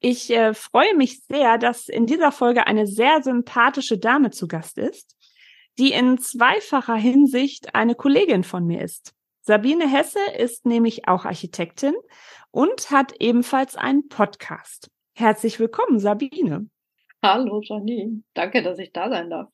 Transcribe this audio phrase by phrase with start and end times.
[0.00, 4.78] Ich äh, freue mich sehr, dass in dieser Folge eine sehr sympathische Dame zu Gast
[4.78, 5.16] ist,
[5.76, 9.12] die in zweifacher Hinsicht eine Kollegin von mir ist.
[9.40, 11.94] Sabine Hesse ist nämlich auch Architektin
[12.52, 14.88] und hat ebenfalls einen Podcast.
[15.14, 16.68] Herzlich willkommen, Sabine.
[17.20, 19.48] Hallo Janine, danke, dass ich da sein darf.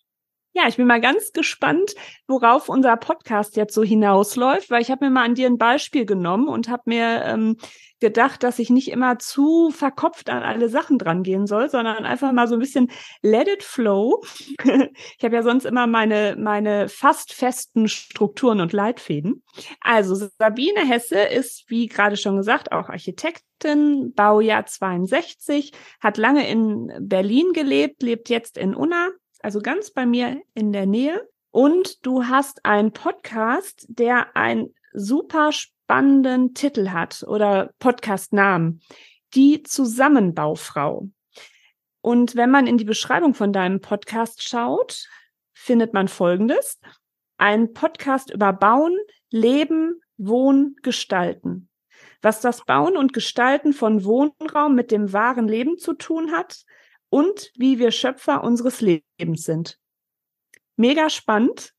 [0.53, 1.95] Ja, ich bin mal ganz gespannt,
[2.29, 6.07] worauf unser Podcast jetzt so hinausläuft, weil ich habe mir mal an dir ein Beispiel
[6.07, 7.57] genommen und habe mir ähm,
[8.05, 12.33] gedacht, dass ich nicht immer zu verkopft an alle Sachen dran gehen soll, sondern einfach
[12.33, 12.91] mal so ein bisschen
[13.23, 14.23] let it flow.
[14.59, 19.43] ich habe ja sonst immer meine meine fast festen Strukturen und Leitfäden.
[19.81, 26.93] Also Sabine Hesse ist, wie gerade schon gesagt, auch Architektin, Baujahr 62, hat lange in
[27.01, 29.09] Berlin gelebt, lebt jetzt in Unna
[29.45, 31.29] also ganz bei mir in der Nähe.
[31.51, 35.53] Und du hast einen Podcast, der einen super
[35.85, 38.81] spannenden Titel hat oder Podcastnamen.
[39.35, 41.11] Die Zusammenbaufrau.
[42.01, 45.07] Und wenn man in die Beschreibung von deinem Podcast schaut,
[45.53, 46.81] findet man Folgendes.
[47.37, 48.97] Ein Podcast über Bauen,
[49.31, 51.69] Leben, Wohnen, Gestalten.
[52.23, 56.65] Was das Bauen und Gestalten von Wohnraum mit dem wahren Leben zu tun hat,
[57.11, 59.79] und wie wir Schöpfer unseres Lebens sind.
[60.75, 61.73] Mega spannend.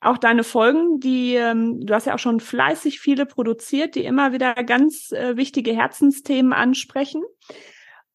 [0.00, 4.32] Auch deine Folgen, die ähm, du hast ja auch schon fleißig viele produziert, die immer
[4.32, 7.22] wieder ganz äh, wichtige Herzensthemen ansprechen.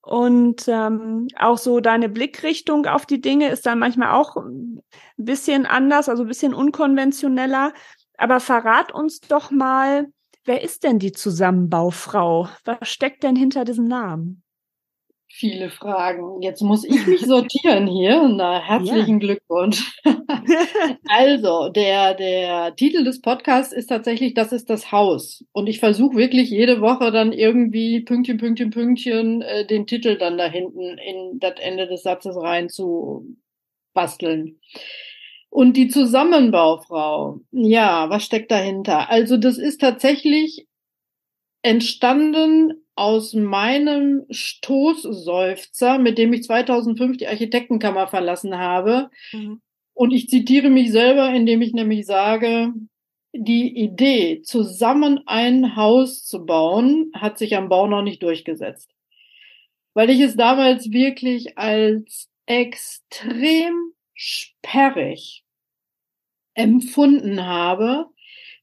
[0.01, 4.81] Und ähm, auch so deine Blickrichtung auf die Dinge ist dann manchmal auch ein
[5.17, 7.73] bisschen anders, also ein bisschen unkonventioneller.
[8.17, 10.07] Aber verrat uns doch mal,
[10.43, 12.49] wer ist denn die Zusammenbaufrau?
[12.65, 14.42] Was steckt denn hinter diesem Namen?
[15.33, 16.41] Viele Fragen.
[16.41, 18.27] Jetzt muss ich mich sortieren hier.
[18.29, 19.27] Na, herzlichen ja.
[19.27, 19.99] Glückwunsch.
[21.07, 25.43] also, der, der Titel des Podcasts ist tatsächlich, das ist das Haus.
[25.51, 30.37] Und ich versuche wirklich jede Woche dann irgendwie Pünktchen, Pünktchen, Pünktchen, äh, den Titel dann
[30.37, 33.25] da hinten in das Ende des Satzes rein zu
[33.93, 34.59] basteln.
[35.49, 39.09] Und die Zusammenbaufrau, ja, was steckt dahinter?
[39.09, 40.67] Also das ist tatsächlich
[41.63, 49.09] entstanden aus meinem Stoßseufzer, mit dem ich 2005 die Architektenkammer verlassen habe.
[49.31, 49.61] Mhm.
[49.93, 52.73] Und ich zitiere mich selber, indem ich nämlich sage,
[53.33, 58.91] die Idee, zusammen ein Haus zu bauen, hat sich am Bau noch nicht durchgesetzt.
[59.95, 65.43] Weil ich es damals wirklich als extrem sperrig
[66.53, 68.07] empfunden habe,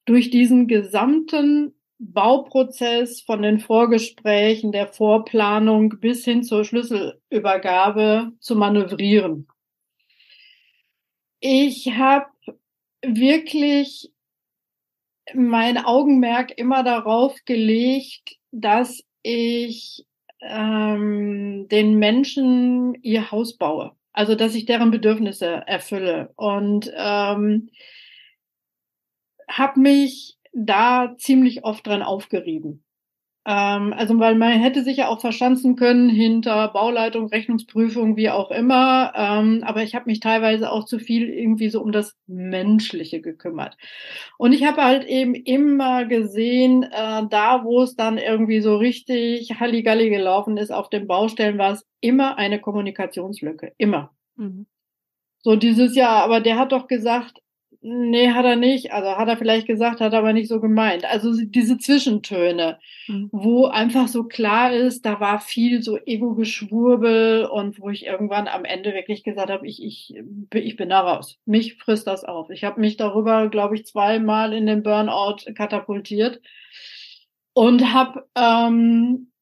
[0.04, 9.46] durch diesen gesamten Bauprozess von den Vorgesprächen, der Vorplanung bis hin zur Schlüsselübergabe zu manövrieren.
[11.40, 12.26] Ich habe
[13.02, 14.10] wirklich
[15.34, 20.06] mein Augenmerk immer darauf gelegt, dass ich
[20.40, 23.92] ähm, den Menschen ihr Haus baue.
[24.12, 26.32] Also dass ich deren Bedürfnisse erfülle.
[26.36, 27.68] Und ähm,
[29.48, 32.84] habe mich da ziemlich oft dran aufgerieben.
[33.46, 38.50] Ähm, also weil man hätte sich ja auch verschanzen können hinter Bauleitung, Rechnungsprüfung, wie auch
[38.50, 39.12] immer.
[39.16, 43.78] Ähm, aber ich habe mich teilweise auch zu viel irgendwie so um das Menschliche gekümmert.
[44.36, 49.58] Und ich habe halt eben immer gesehen, äh, da wo es dann irgendwie so richtig
[49.58, 53.72] Halligalli gelaufen ist auf den Baustellen, war es immer eine Kommunikationslücke.
[53.78, 54.12] Immer.
[54.36, 54.66] Mhm.
[55.42, 57.40] So dieses Jahr, aber der hat doch gesagt,
[57.82, 58.92] Nee, hat er nicht.
[58.92, 61.06] Also hat er vielleicht gesagt, hat er aber nicht so gemeint.
[61.06, 62.78] Also diese Zwischentöne,
[63.08, 63.30] mhm.
[63.32, 68.66] wo einfach so klar ist, da war viel so Ego-Geschwurbel und wo ich irgendwann am
[68.66, 70.14] Ende wirklich gesagt habe, ich, ich,
[70.52, 71.38] ich bin da raus.
[71.46, 72.50] Mich frisst das auf.
[72.50, 76.42] Ich habe mich darüber, glaube ich, zweimal in den Burnout katapultiert
[77.54, 79.32] und habe ähm,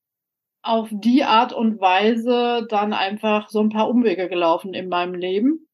[0.62, 5.67] auf die Art und Weise dann einfach so ein paar Umwege gelaufen in meinem Leben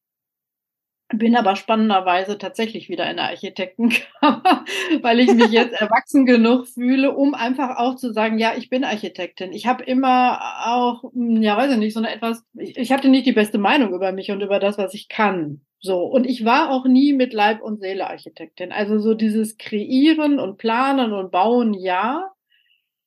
[1.09, 4.65] bin aber spannenderweise tatsächlich wieder in der Architektenkammer,
[5.01, 8.83] weil ich mich jetzt erwachsen genug fühle, um einfach auch zu sagen, ja, ich bin
[8.83, 9.53] Architektin.
[9.53, 13.09] Ich habe immer auch, hm, ja, weiß ich nicht, so eine etwas, ich, ich hatte
[13.09, 15.61] nicht die beste Meinung über mich und über das, was ich kann.
[15.79, 18.71] So, und ich war auch nie mit Leib und Seele Architektin.
[18.71, 22.31] Also so dieses Kreieren und Planen und Bauen, ja.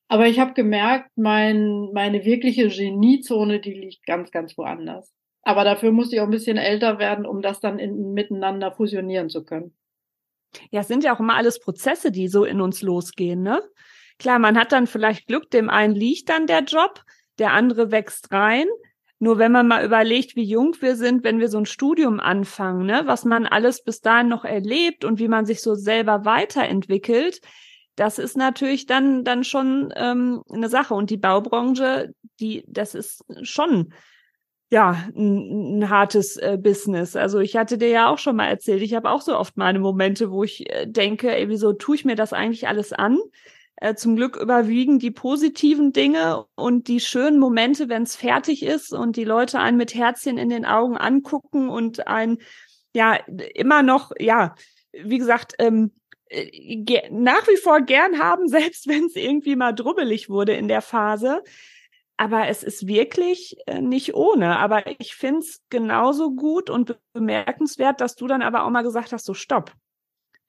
[0.06, 5.12] Aber ich habe gemerkt, mein, meine wirkliche Geniezone, die liegt ganz, ganz woanders.
[5.48, 9.30] Aber dafür musste ich auch ein bisschen älter werden, um das dann in, miteinander fusionieren
[9.30, 9.74] zu können.
[10.70, 13.62] Ja, es sind ja auch immer alles Prozesse, die so in uns losgehen, ne?
[14.18, 17.02] Klar, man hat dann vielleicht Glück, dem einen liegt dann der Job,
[17.38, 18.66] der andere wächst rein.
[19.20, 22.84] Nur wenn man mal überlegt, wie jung wir sind, wenn wir so ein Studium anfangen,
[22.84, 27.40] ne, was man alles bis dahin noch erlebt und wie man sich so selber weiterentwicklt,
[27.96, 30.92] das ist natürlich dann dann schon ähm, eine Sache.
[30.92, 33.94] Und die Baubranche, die, das ist schon
[34.70, 37.16] ja, ein, ein hartes äh, Business.
[37.16, 39.78] Also ich hatte dir ja auch schon mal erzählt, ich habe auch so oft meine
[39.78, 43.18] Momente, wo ich äh, denke, ey, wieso tue ich mir das eigentlich alles an?
[43.76, 48.92] Äh, zum Glück überwiegen die positiven Dinge und die schönen Momente, wenn es fertig ist
[48.92, 52.38] und die Leute einen mit Herzchen in den Augen angucken und ein
[52.94, 53.14] ja
[53.54, 54.54] immer noch, ja,
[54.92, 55.92] wie gesagt, ähm,
[56.28, 60.82] äh, nach wie vor gern haben, selbst wenn es irgendwie mal drubbelig wurde in der
[60.82, 61.42] Phase.
[62.18, 64.58] Aber es ist wirklich äh, nicht ohne.
[64.58, 69.12] Aber ich finde es genauso gut und bemerkenswert, dass du dann aber auch mal gesagt
[69.12, 69.72] hast, so stopp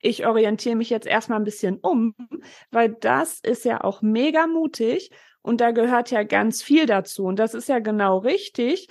[0.02, 2.16] ich orientiere mich jetzt erstmal ein bisschen um,
[2.72, 5.12] weil das ist ja auch mega mutig
[5.42, 7.26] und da gehört ja ganz viel dazu.
[7.26, 8.88] Und das ist ja genau richtig,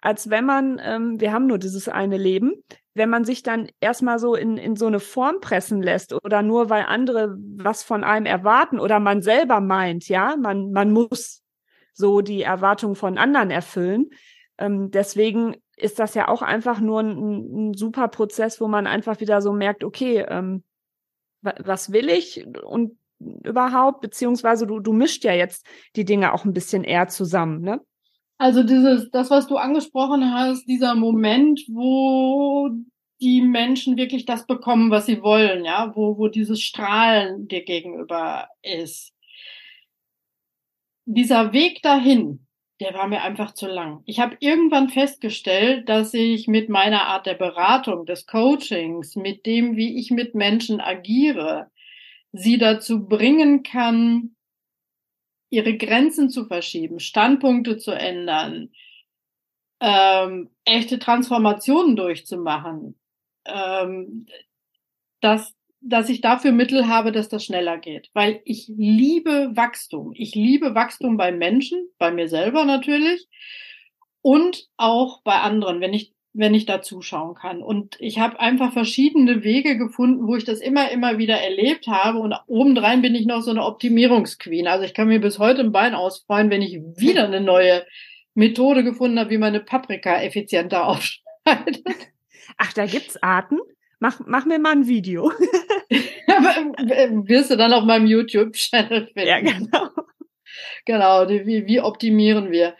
[0.00, 4.18] als wenn man, ähm, wir haben nur dieses eine Leben, wenn man sich dann erstmal
[4.18, 8.26] so in, in so eine Form pressen lässt oder nur weil andere was von einem
[8.26, 11.39] erwarten oder man selber meint, ja, man, man muss
[12.00, 14.10] so die Erwartungen von anderen erfüllen.
[14.58, 19.20] Ähm, deswegen ist das ja auch einfach nur ein, ein super Prozess, wo man einfach
[19.20, 20.64] wieder so merkt, okay, ähm,
[21.40, 25.66] was will ich und überhaupt, beziehungsweise du, du mischt ja jetzt
[25.96, 27.80] die Dinge auch ein bisschen eher zusammen, ne?
[28.38, 32.70] Also dieses, das, was du angesprochen hast, dieser Moment, wo
[33.20, 38.48] die Menschen wirklich das bekommen, was sie wollen, ja, wo, wo dieses Strahlen dir gegenüber
[38.62, 39.12] ist.
[41.04, 42.46] Dieser Weg dahin,
[42.80, 44.02] der war mir einfach zu lang.
[44.06, 49.76] Ich habe irgendwann festgestellt, dass ich mit meiner Art der Beratung, des Coachings, mit dem,
[49.76, 51.70] wie ich mit Menschen agiere,
[52.32, 54.34] sie dazu bringen kann,
[55.50, 58.70] ihre Grenzen zu verschieben, Standpunkte zu ändern,
[59.80, 62.98] ähm, echte Transformationen durchzumachen,
[63.46, 64.26] ähm,
[65.20, 68.10] dass dass ich dafür Mittel habe, dass das schneller geht.
[68.12, 70.12] Weil ich liebe Wachstum.
[70.14, 73.28] Ich liebe Wachstum bei Menschen, bei mir selber natürlich
[74.22, 77.62] und auch bei anderen, wenn ich wenn ich da zuschauen kann.
[77.62, 82.18] Und ich habe einfach verschiedene Wege gefunden, wo ich das immer, immer wieder erlebt habe.
[82.18, 84.68] Und obendrein bin ich noch so eine Optimierungsqueen.
[84.68, 87.84] Also ich kann mir bis heute ein Bein ausfreuen, wenn ich wieder eine neue
[88.34, 91.82] Methode gefunden habe, wie man eine Paprika effizienter aufschneidet.
[92.56, 93.58] Ach, da gibt's Arten?
[94.00, 95.30] Mach, mach mir mal ein Video.
[95.90, 99.28] Wirst du dann auf meinem YouTube-Channel finden.
[99.28, 99.88] Ja, genau.
[100.84, 102.74] Genau, wie, wie optimieren wir?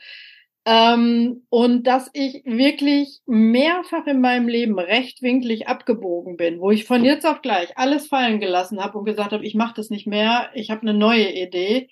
[0.66, 7.04] Ähm, und dass ich wirklich mehrfach in meinem Leben rechtwinklig abgebogen bin, wo ich von
[7.04, 10.50] jetzt auf gleich alles fallen gelassen habe und gesagt habe, ich mache das nicht mehr,
[10.54, 11.88] ich habe eine neue Idee.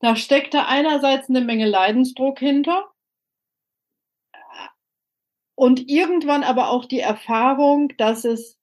[0.00, 2.84] Da steckte einerseits eine Menge Leidensdruck hinter,
[5.60, 8.58] und irgendwann aber auch die Erfahrung, dass es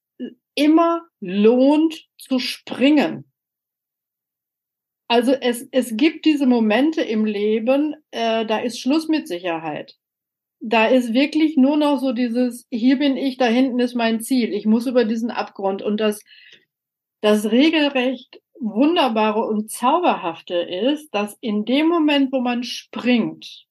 [0.55, 3.31] immer lohnt zu springen.
[5.07, 9.95] Also es, es gibt diese Momente im Leben, äh, da ist Schluss mit Sicherheit.
[10.59, 14.51] Da ist wirklich nur noch so dieses, hier bin ich, da hinten ist mein Ziel,
[14.51, 15.83] ich muss über diesen Abgrund.
[15.83, 16.23] Und das,
[17.21, 23.66] das regelrecht Wunderbare und Zauberhafte ist, dass in dem Moment, wo man springt,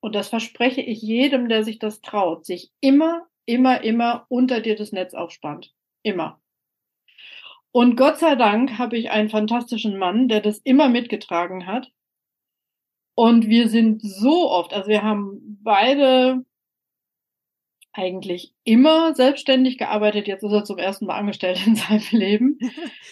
[0.00, 4.76] und das verspreche ich jedem, der sich das traut, sich immer, immer, immer unter dir
[4.76, 5.72] das Netz aufspannt.
[6.02, 6.40] Immer.
[7.72, 11.92] Und Gott sei Dank habe ich einen fantastischen Mann, der das immer mitgetragen hat.
[13.14, 16.44] Und wir sind so oft, also wir haben beide
[17.92, 20.26] eigentlich immer selbstständig gearbeitet.
[20.26, 22.58] Jetzt ist er zum ersten Mal angestellt in seinem Leben.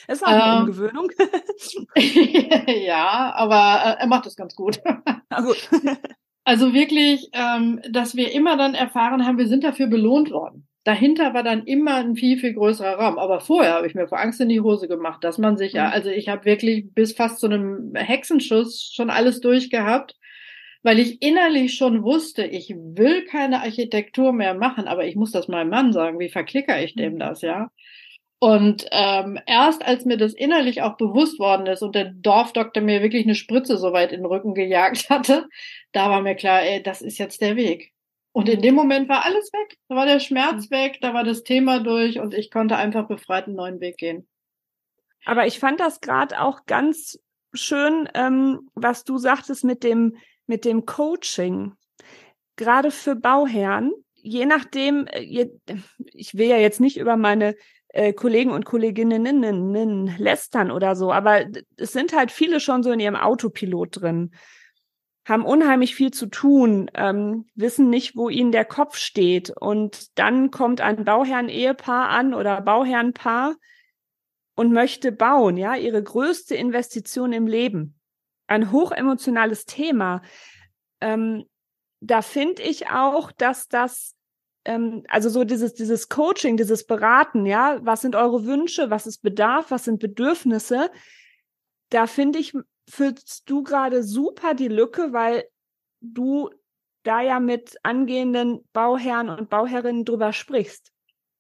[0.07, 1.11] Das ist auch eine ähm, Umgewöhnung.
[2.87, 4.81] ja, aber äh, er macht es ganz gut.
[5.29, 5.69] Na gut.
[6.49, 10.67] Also wirklich, ähm, dass wir immer dann erfahren haben, wir sind dafür belohnt worden.
[10.83, 13.19] Dahinter war dann immer ein viel, viel größerer Raum.
[13.19, 15.89] Aber vorher habe ich mir vor Angst in die Hose gemacht, dass man sich, ja,
[15.89, 15.93] mhm.
[15.93, 20.15] also ich habe wirklich bis fast zu einem Hexenschuss schon alles durchgehabt,
[20.83, 25.49] weil ich innerlich schon wusste, ich will keine Architektur mehr machen, aber ich muss das
[25.49, 27.19] meinem Mann sagen, wie verklicker ich dem mhm.
[27.19, 27.69] das, ja?
[28.41, 33.03] Und ähm, erst als mir das innerlich auch bewusst worden ist und der Dorfdoktor mir
[33.03, 35.49] wirklich eine Spritze so weit in den Rücken gejagt hatte,
[35.93, 37.93] da war mir klar, ey, das ist jetzt der Weg.
[38.33, 39.77] Und in dem Moment war alles weg.
[39.89, 43.47] Da war der Schmerz weg, da war das Thema durch und ich konnte einfach befreit
[43.47, 44.29] einen neuen Weg gehen.
[45.25, 47.19] Aber ich fand das gerade auch ganz
[47.53, 50.17] schön, ähm, was du sagtest mit dem,
[50.47, 51.73] mit dem Coaching.
[52.55, 55.49] Gerade für Bauherren, je nachdem, äh,
[56.13, 57.57] ich will ja jetzt nicht über meine
[57.89, 63.01] äh, Kollegen und Kolleginnen lästern oder so, aber es sind halt viele schon so in
[63.01, 64.31] ihrem Autopilot drin,
[65.29, 69.51] haben unheimlich viel zu tun, ähm, wissen nicht, wo ihnen der Kopf steht.
[69.51, 73.57] Und dann kommt ein Bauherren-Ehepaar an oder Bauherrenpaar
[74.55, 77.99] und möchte bauen, ja, ihre größte Investition im Leben.
[78.47, 80.23] Ein hochemotionales Thema.
[81.01, 81.45] Ähm,
[82.01, 84.15] da finde ich auch, dass das,
[84.69, 89.23] ähm, also so dieses, dieses Coaching, dieses Beraten, ja, was sind eure Wünsche, was ist
[89.23, 90.91] Bedarf, was sind Bedürfnisse,
[91.89, 92.53] da finde ich,
[92.89, 95.45] füllst du gerade super die Lücke, weil
[96.03, 96.51] du
[97.03, 100.93] da ja mit angehenden Bauherren und Bauherrinnen drüber sprichst.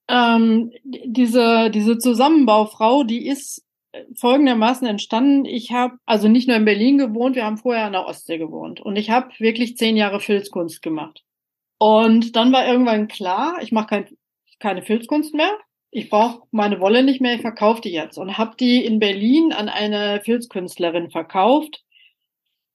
[0.08, 3.62] Ähm, diese, diese Zusammenbaufrau, die ist
[4.14, 5.44] folgendermaßen entstanden.
[5.44, 8.80] Ich habe also nicht nur in Berlin gewohnt, wir haben vorher an der Ostsee gewohnt.
[8.80, 11.24] Und ich habe wirklich zehn Jahre Filzkunst gemacht.
[11.78, 14.08] Und dann war irgendwann klar, ich mache kein,
[14.58, 15.56] keine Filzkunst mehr.
[15.90, 18.18] Ich brauche meine Wolle nicht mehr, ich verkaufe die jetzt.
[18.18, 21.84] Und habe die in Berlin an eine Filzkünstlerin verkauft,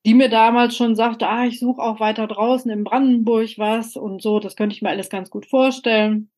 [0.06, 4.22] die mir damals schon sagte, ah, ich suche auch weiter draußen in Brandenburg was und
[4.22, 6.30] so, das könnte ich mir alles ganz gut vorstellen.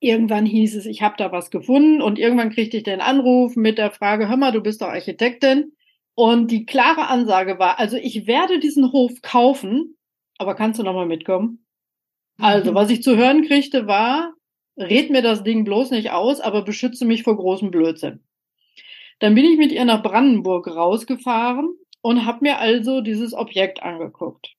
[0.00, 3.78] Irgendwann hieß es, ich habe da was gefunden und irgendwann kriegte ich den Anruf mit
[3.78, 5.72] der Frage, hör mal, du bist doch Architektin.
[6.14, 9.96] Und die klare Ansage war, also ich werde diesen Hof kaufen,
[10.38, 11.63] aber kannst du noch mal mitkommen?
[12.38, 12.74] Also, mhm.
[12.74, 14.34] was ich zu hören kriegte, war,
[14.76, 18.20] red mir das Ding bloß nicht aus, aber beschütze mich vor großem Blödsinn.
[19.20, 24.54] Dann bin ich mit ihr nach Brandenburg rausgefahren und habe mir also dieses Objekt angeguckt.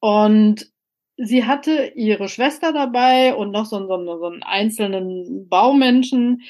[0.00, 0.70] Und
[1.16, 6.42] sie hatte ihre Schwester dabei und noch so, so, so einen einzelnen Baumenschen,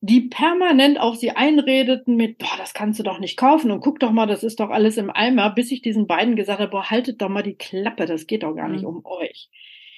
[0.00, 3.98] die permanent auf sie einredeten mit, boah, das kannst du doch nicht kaufen und guck
[4.00, 6.90] doch mal, das ist doch alles im Eimer, bis ich diesen beiden gesagt habe, boah,
[6.90, 8.88] haltet doch mal die Klappe, das geht doch gar nicht mhm.
[8.88, 9.48] um euch.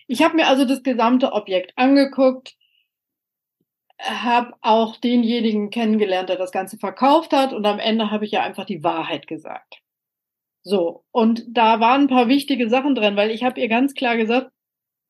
[0.08, 2.56] Ich habe mir also das gesamte Objekt angeguckt,
[4.00, 8.42] habe auch denjenigen kennengelernt, der das Ganze verkauft hat und am Ende habe ich ja
[8.42, 9.82] einfach die Wahrheit gesagt.
[10.62, 14.16] So, und da waren ein paar wichtige Sachen drin, weil ich habe ihr ganz klar
[14.16, 14.50] gesagt,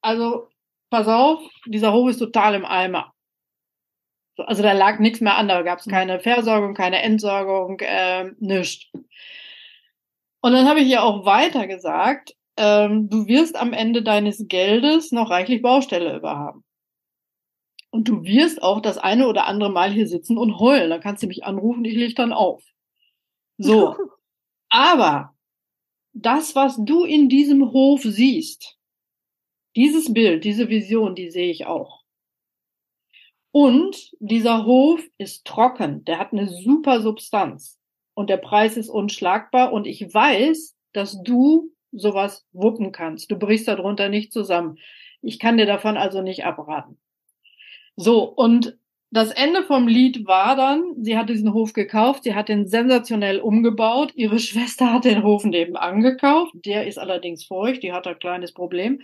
[0.02, 0.49] also
[0.90, 3.12] pass auf, dieser Hof ist total im Eimer.
[4.37, 5.90] So, also da lag nichts mehr an, da gab es mhm.
[5.93, 8.90] keine Versorgung, keine Entsorgung, äh, nichts.
[10.40, 15.12] Und dann habe ich ihr auch weiter gesagt, ähm, du wirst am Ende deines Geldes
[15.12, 16.65] noch reichlich Baustelle überhaben.
[17.91, 20.91] Und du wirst auch das eine oder andere Mal hier sitzen und heulen.
[20.91, 22.62] Dann kannst du mich anrufen, ich leg dann auf.
[23.57, 23.97] So.
[24.69, 25.35] Aber
[26.12, 28.77] das, was du in diesem Hof siehst,
[29.77, 32.03] dieses Bild, diese Vision, die sehe ich auch.
[33.53, 37.79] Und dieser Hof ist trocken, der hat eine super Substanz
[38.15, 43.30] und der Preis ist unschlagbar und ich weiß, dass du sowas wuppen kannst.
[43.30, 44.78] Du brichst darunter nicht zusammen.
[45.23, 46.99] Ich kann dir davon also nicht abraten.
[47.97, 48.78] So, und
[49.11, 53.40] das Ende vom Lied war dann, sie hat diesen Hof gekauft, sie hat den sensationell
[53.40, 58.18] umgebaut, ihre Schwester hat den Hof nebenan gekauft, der ist allerdings feucht, die hat ein
[58.18, 59.00] kleines Problem.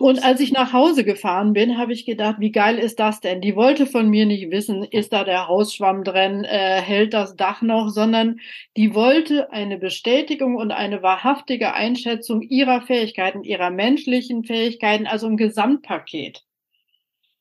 [0.00, 3.40] Und als ich nach Hause gefahren bin, habe ich gedacht, wie geil ist das denn?
[3.40, 7.62] Die wollte von mir nicht wissen, ist da der Hausschwamm drin, äh, hält das Dach
[7.62, 8.38] noch, sondern
[8.76, 15.36] die wollte eine Bestätigung und eine wahrhaftige Einschätzung ihrer Fähigkeiten, ihrer menschlichen Fähigkeiten, also ein
[15.36, 16.44] Gesamtpaket.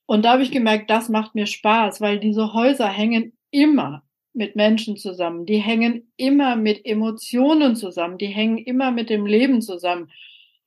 [0.07, 4.01] Und da habe ich gemerkt, das macht mir Spaß, weil diese Häuser hängen immer
[4.33, 5.45] mit Menschen zusammen.
[5.45, 8.17] Die hängen immer mit Emotionen zusammen.
[8.17, 10.09] Die hängen immer mit dem Leben zusammen.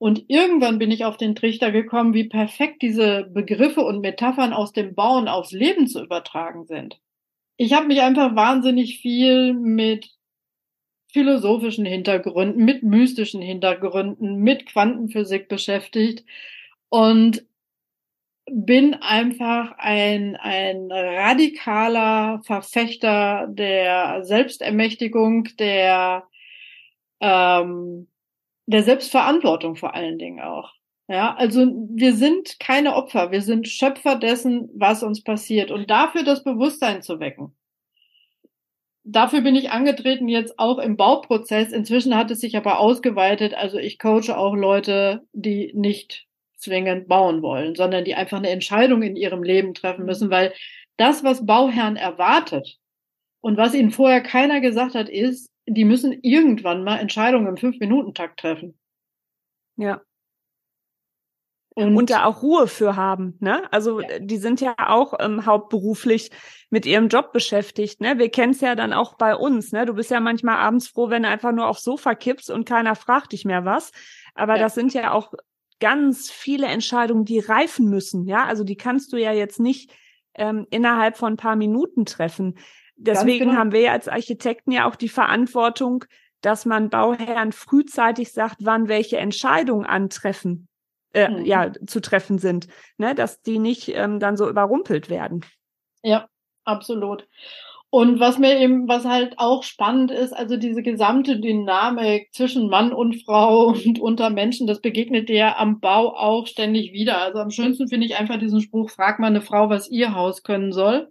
[0.01, 4.73] Und irgendwann bin ich auf den Trichter gekommen, wie perfekt diese Begriffe und Metaphern aus
[4.73, 6.99] dem Bauen aufs Leben zu übertragen sind.
[7.59, 10.09] Ich habe mich einfach wahnsinnig viel mit
[11.13, 16.25] philosophischen Hintergründen, mit mystischen Hintergründen, mit Quantenphysik beschäftigt
[16.89, 17.45] und
[18.51, 26.27] bin einfach ein, ein radikaler Verfechter der Selbstermächtigung, der,
[27.21, 28.07] ähm,
[28.71, 30.73] der Selbstverantwortung vor allen Dingen auch.
[31.09, 36.23] Ja, also wir sind keine Opfer, wir sind Schöpfer dessen, was uns passiert und dafür
[36.23, 37.57] das Bewusstsein zu wecken.
[39.03, 41.73] Dafür bin ich angetreten jetzt auch im Bauprozess.
[41.73, 43.55] Inzwischen hat es sich aber ausgeweitet.
[43.55, 46.27] Also ich coache auch Leute, die nicht
[46.59, 50.53] zwingend bauen wollen, sondern die einfach eine Entscheidung in ihrem Leben treffen müssen, weil
[50.97, 52.79] das, was Bauherren erwartet
[53.41, 58.41] und was ihnen vorher keiner gesagt hat, ist, die müssen irgendwann mal Entscheidungen im Fünf-Minuten-Takt
[58.41, 58.79] treffen.
[59.77, 60.03] Ja.
[61.75, 63.37] und, und, da auch Ruhe für haben.
[63.41, 63.63] Ne?
[63.73, 64.19] Also ja.
[64.19, 66.31] die sind ja auch ähm, hauptberuflich
[66.69, 68.01] mit ihrem Job beschäftigt.
[68.01, 68.19] Ne?
[68.19, 69.73] Wir kennen es ja dann auch bei uns.
[69.73, 69.87] Ne?
[69.87, 72.95] Du bist ja manchmal abends froh, wenn du einfach nur aufs Sofa kippst und keiner
[72.95, 73.93] fragt dich mehr was.
[74.35, 74.63] Aber ja.
[74.63, 75.33] das sind ja auch
[75.79, 78.27] ganz viele Entscheidungen, die reifen müssen.
[78.27, 79.95] Ja, also die kannst du ja jetzt nicht
[80.35, 82.59] ähm, innerhalb von ein paar Minuten treffen.
[83.03, 83.59] Deswegen genau.
[83.59, 86.05] haben wir ja als Architekten ja auch die Verantwortung,
[86.43, 90.69] dass man Bauherren frühzeitig sagt, wann welche Entscheidungen antreffen
[91.15, 91.45] äh, mhm.
[91.45, 93.15] ja, zu treffen sind, ne?
[93.15, 95.45] dass die nicht ähm, dann so überrumpelt werden.
[96.03, 96.29] Ja,
[96.65, 97.27] absolut.
[97.93, 102.93] Und was mir eben, was halt auch spannend ist, also diese gesamte Dynamik zwischen Mann
[102.93, 107.19] und Frau und unter Menschen, das begegnet dir ja am Bau auch ständig wieder.
[107.19, 110.43] Also am schönsten finde ich einfach diesen Spruch, frag mal eine Frau, was ihr Haus
[110.43, 111.09] können soll.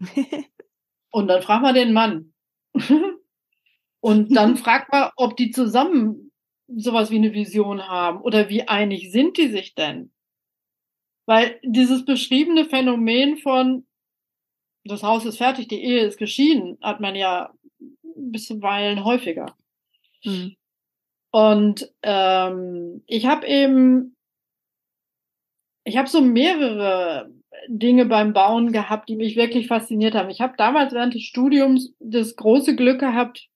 [1.16, 2.34] und dann frag mal den Mann.
[4.00, 6.30] und dann frag mal, ob die zusammen
[6.68, 10.12] sowas wie eine Vision haben oder wie einig sind die sich denn?
[11.24, 13.86] Weil dieses beschriebene Phänomen von
[14.84, 17.50] das Haus ist fertig, die Ehe ist geschieden, hat man ja
[18.14, 19.56] bisweilen häufiger.
[20.22, 20.54] Mhm.
[21.30, 24.14] Und ähm, ich habe eben,
[25.84, 27.34] ich habe so mehrere
[27.68, 30.30] Dinge beim Bauen gehabt, die mich wirklich fasziniert haben.
[30.30, 33.48] Ich habe damals während des Studiums das große Glück gehabt,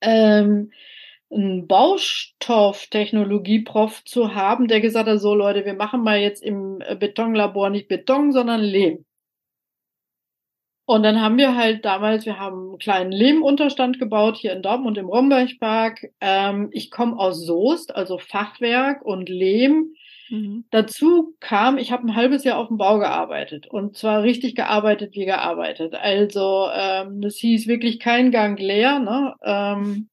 [0.00, 0.70] ähm,
[1.32, 6.96] einen Baustofftechnologie-Prof zu haben, der gesagt hat, so Leute, wir machen mal jetzt im äh,
[6.96, 9.04] Betonlabor nicht Beton, sondern Lehm.
[10.86, 14.98] Und dann haben wir halt damals, wir haben einen kleinen Lehmunterstand gebaut hier in Dortmund
[14.98, 16.10] im Rombergpark.
[16.20, 19.94] Ähm, ich komme aus Soest, also Fachwerk und Lehm.
[20.30, 20.64] Mhm.
[20.70, 25.14] Dazu kam, ich habe ein halbes Jahr auf dem Bau gearbeitet und zwar richtig gearbeitet
[25.14, 25.94] wie gearbeitet.
[25.94, 29.00] Also ähm, das hieß wirklich kein Gang leer.
[29.00, 29.34] Ne?
[29.42, 30.08] Ähm,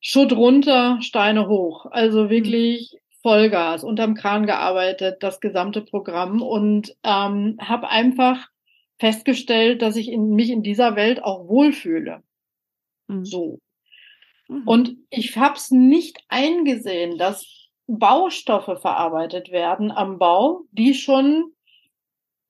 [0.00, 1.86] Schutt runter, Steine hoch.
[1.90, 8.48] Also wirklich Vollgas, unterm Kran gearbeitet, das gesamte Programm und ähm, habe einfach
[8.98, 12.24] festgestellt, dass ich in, mich in dieser Welt auch wohlfühle.
[13.06, 13.24] Mhm.
[13.24, 13.60] So.
[14.48, 14.62] Mhm.
[14.66, 21.52] Und ich habe es nicht eingesehen, dass Baustoffe verarbeitet werden am Bau, die schon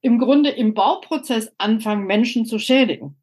[0.00, 3.16] im Grunde im Bauprozess anfangen, Menschen zu schädigen.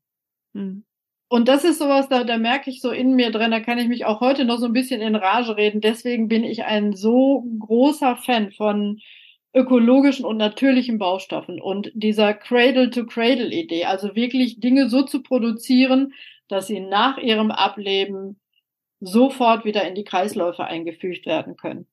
[0.53, 0.85] Mhm.
[1.31, 3.87] Und das ist sowas, da, da merke ich so in mir drin, da kann ich
[3.87, 5.79] mich auch heute noch so ein bisschen in Rage reden.
[5.79, 8.99] Deswegen bin ich ein so großer Fan von
[9.53, 16.13] ökologischen und natürlichen Baustoffen und dieser Cradle-to-Cradle-Idee, also wirklich Dinge so zu produzieren,
[16.47, 18.39] dass sie nach ihrem Ableben
[18.99, 21.87] sofort wieder in die Kreisläufe eingefügt werden können.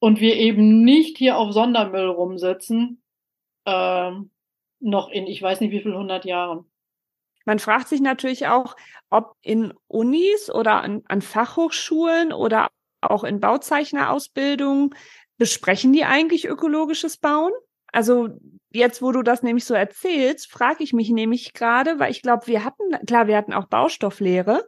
[0.00, 3.02] Und wir eben nicht hier auf Sondermüll rumsitzen,
[3.66, 4.30] ähm,
[4.80, 6.70] noch in ich weiß nicht wie viel hundert Jahren.
[7.44, 8.76] Man fragt sich natürlich auch,
[9.10, 12.68] ob in Unis oder an, an Fachhochschulen oder
[13.00, 14.90] auch in Bauzeichnerausbildungen
[15.38, 17.52] besprechen die eigentlich ökologisches Bauen?
[17.90, 18.28] Also
[18.70, 22.46] jetzt, wo du das nämlich so erzählst, frage ich mich nämlich gerade, weil ich glaube,
[22.46, 24.66] wir hatten, klar, wir hatten auch Baustofflehre,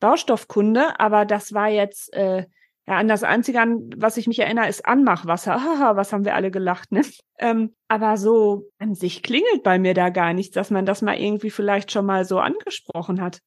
[0.00, 2.46] Baustoffkunde, aber das war jetzt äh,
[2.88, 5.62] ja, an das Einzige, an was ich mich erinnere, ist Anmachwasser.
[5.62, 7.02] Haha, was haben wir alle gelacht, ne?
[7.38, 11.20] Ähm, aber so an sich klingelt bei mir da gar nichts, dass man das mal
[11.20, 13.40] irgendwie vielleicht schon mal so angesprochen hat.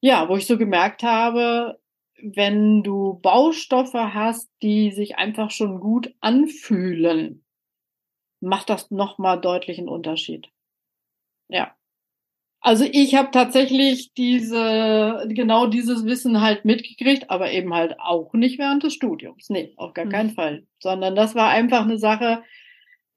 [0.02, 1.78] ja, wo ich so gemerkt habe,
[2.22, 7.46] wenn du Baustoffe hast, die sich einfach schon gut anfühlen,
[8.40, 10.48] macht das nochmal deutlich einen Unterschied.
[11.48, 11.74] Ja.
[12.60, 18.58] Also ich habe tatsächlich diese, genau dieses Wissen halt mitgekriegt, aber eben halt auch nicht
[18.58, 19.48] während des Studiums.
[19.48, 20.10] Nee, auf gar mhm.
[20.10, 20.66] keinen Fall.
[20.80, 22.42] Sondern das war einfach eine Sache,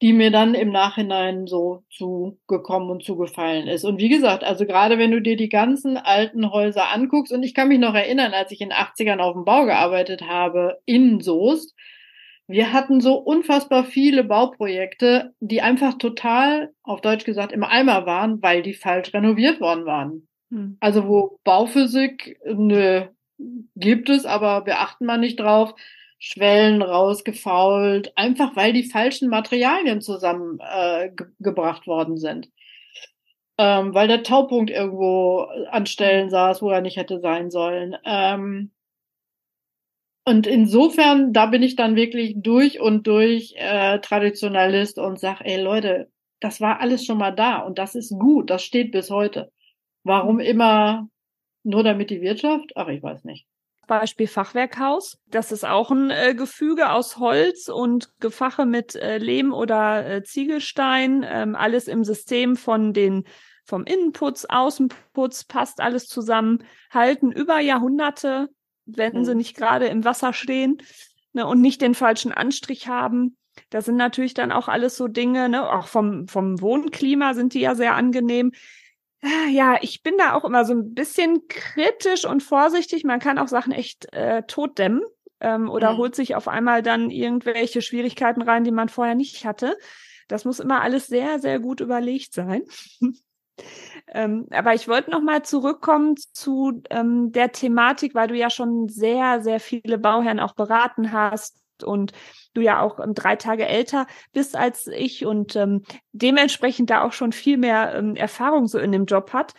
[0.02, 3.84] die mir dann im Nachhinein so zugekommen und zugefallen ist.
[3.84, 7.54] Und wie gesagt, also gerade wenn du dir die ganzen alten Häuser anguckst, und ich
[7.54, 11.20] kann mich noch erinnern, als ich in den 80ern auf dem Bau gearbeitet habe, in
[11.20, 11.76] Soest,
[12.52, 18.42] wir hatten so unfassbar viele Bauprojekte, die einfach total, auf Deutsch gesagt, im Eimer waren,
[18.42, 20.28] weil die falsch renoviert worden waren.
[20.52, 20.78] Hm.
[20.80, 23.06] Also wo Bauphysik, nö,
[23.76, 25.74] gibt es, aber beachten man nicht drauf.
[26.20, 32.50] Schwellen rausgefault, einfach weil die falschen Materialien zusammengebracht äh, worden sind.
[33.58, 37.96] Ähm, weil der Taupunkt irgendwo an Stellen saß, wo er nicht hätte sein sollen.
[38.06, 38.72] Ähm,
[40.24, 45.62] und insofern, da bin ich dann wirklich durch und durch äh, Traditionalist und sag, ey
[45.62, 49.52] Leute, das war alles schon mal da und das ist gut, das steht bis heute.
[50.04, 51.08] Warum immer
[51.64, 52.72] nur damit die Wirtschaft?
[52.76, 53.46] Ach, ich weiß nicht.
[53.88, 55.20] Beispiel Fachwerkhaus.
[55.28, 60.24] Das ist auch ein äh, Gefüge aus Holz und Gefache mit äh, Lehm oder äh,
[60.24, 61.26] Ziegelstein.
[61.28, 63.26] Ähm, alles im System von den
[63.66, 68.50] vom Innenputz, Außenputz passt alles zusammen, halten über Jahrhunderte,
[68.86, 69.26] wenn mhm.
[69.26, 70.82] sie nicht gerade im Wasser stehen
[71.34, 73.38] ne, und nicht den falschen Anstrich haben.
[73.70, 77.62] Das sind natürlich dann auch alles so Dinge, ne, auch vom, vom Wohnklima sind die
[77.62, 78.52] ja sehr angenehm.
[79.24, 83.04] Ah, ja, ich bin da auch immer so ein bisschen kritisch und vorsichtig.
[83.04, 85.04] Man kann auch Sachen echt äh, totdämmen
[85.40, 85.98] ähm, oder mhm.
[85.98, 89.78] holt sich auf einmal dann irgendwelche Schwierigkeiten rein, die man vorher nicht hatte.
[90.28, 92.64] Das muss immer alles sehr, sehr gut überlegt sein.
[94.08, 98.90] ähm, aber ich wollte noch mal zurückkommen zu ähm, der Thematik, weil du ja schon
[98.90, 102.12] sehr, sehr viele Bauherren auch beraten hast und
[102.54, 107.14] du ja auch ähm, drei Tage älter bist als ich und ähm, dementsprechend da auch
[107.14, 109.54] schon viel mehr ähm, Erfahrung so in dem Job hat.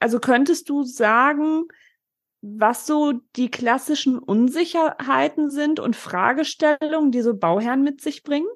[0.00, 1.64] Also könntest du sagen,
[2.42, 8.48] was so die klassischen Unsicherheiten sind und Fragestellungen, die so Bauherren mit sich bringen?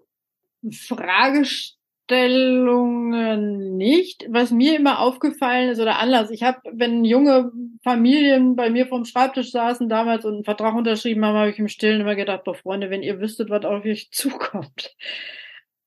[0.70, 1.77] Fragestellungen
[2.08, 4.26] Vorstellungen nicht.
[4.30, 9.04] Was mir immer aufgefallen ist oder anders, ich habe, wenn junge Familien bei mir vom
[9.04, 12.54] Schreibtisch saßen damals und einen Vertrag unterschrieben haben, habe ich im Stillen immer gedacht, boah
[12.54, 14.94] Freunde, wenn ihr wüsstet, was auf euch zukommt.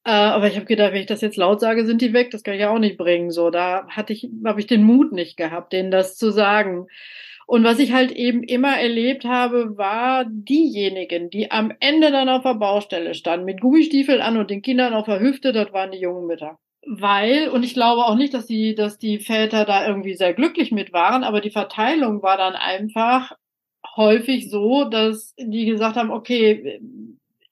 [0.03, 2.31] Äh, aber ich habe gedacht, wenn ich das jetzt laut sage, sind die weg.
[2.31, 3.31] Das kann ich ja auch nicht bringen.
[3.31, 6.87] So, da hatte ich, habe ich den Mut nicht gehabt, denen das zu sagen.
[7.51, 12.43] Und was ich halt eben immer erlebt habe, war diejenigen, die am Ende dann auf
[12.43, 15.99] der Baustelle standen, mit Gummistiefeln an und den Kindern auf der Hüfte, das waren die
[15.99, 16.59] jungen Mütter.
[16.87, 20.71] Weil, und ich glaube auch nicht, dass die, dass die Väter da irgendwie sehr glücklich
[20.71, 23.33] mit waren, aber die Verteilung war dann einfach
[23.97, 26.79] häufig so, dass die gesagt haben, okay,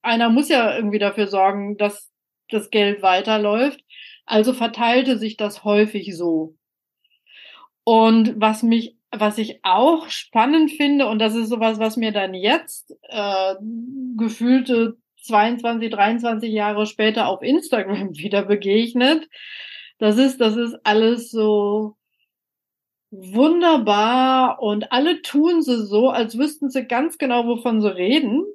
[0.02, 2.10] einer muss ja irgendwie dafür sorgen, dass
[2.48, 3.84] das Geld weiterläuft.
[4.26, 6.56] Also verteilte sich das häufig so.
[7.84, 12.34] Und was mich was ich auch spannend finde, und das ist sowas, was mir dann
[12.34, 13.56] jetzt äh,
[14.18, 19.28] gefühlte 22, 23 Jahre später auf Instagram wieder begegnet,
[19.98, 21.96] das ist, das ist alles so
[23.12, 28.46] wunderbar und alle tun sie so, als wüssten sie ganz genau, wovon sie reden.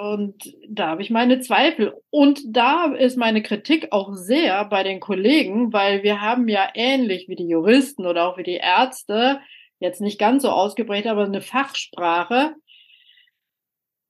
[0.00, 1.94] Und da habe ich meine Zweifel.
[2.10, 7.28] Und da ist meine Kritik auch sehr bei den Kollegen, weil wir haben ja ähnlich
[7.28, 9.40] wie die Juristen oder auch wie die Ärzte,
[9.78, 12.54] jetzt nicht ganz so ausgeprägt, aber eine Fachsprache.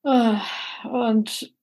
[0.02, 1.54] Und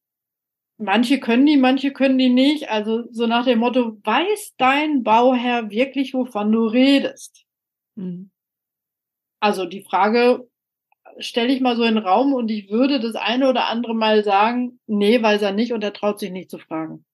[0.78, 2.70] manche können die, manche können die nicht.
[2.70, 7.44] Also so nach dem Motto, weiß dein Bauherr wirklich, wovon du redest?
[7.96, 8.30] Mhm.
[9.40, 10.48] Also die Frage
[11.20, 14.24] stelle ich mal so in den Raum und ich würde das eine oder andere Mal
[14.24, 17.06] sagen, nee, weiß er nicht und er traut sich nicht zu fragen.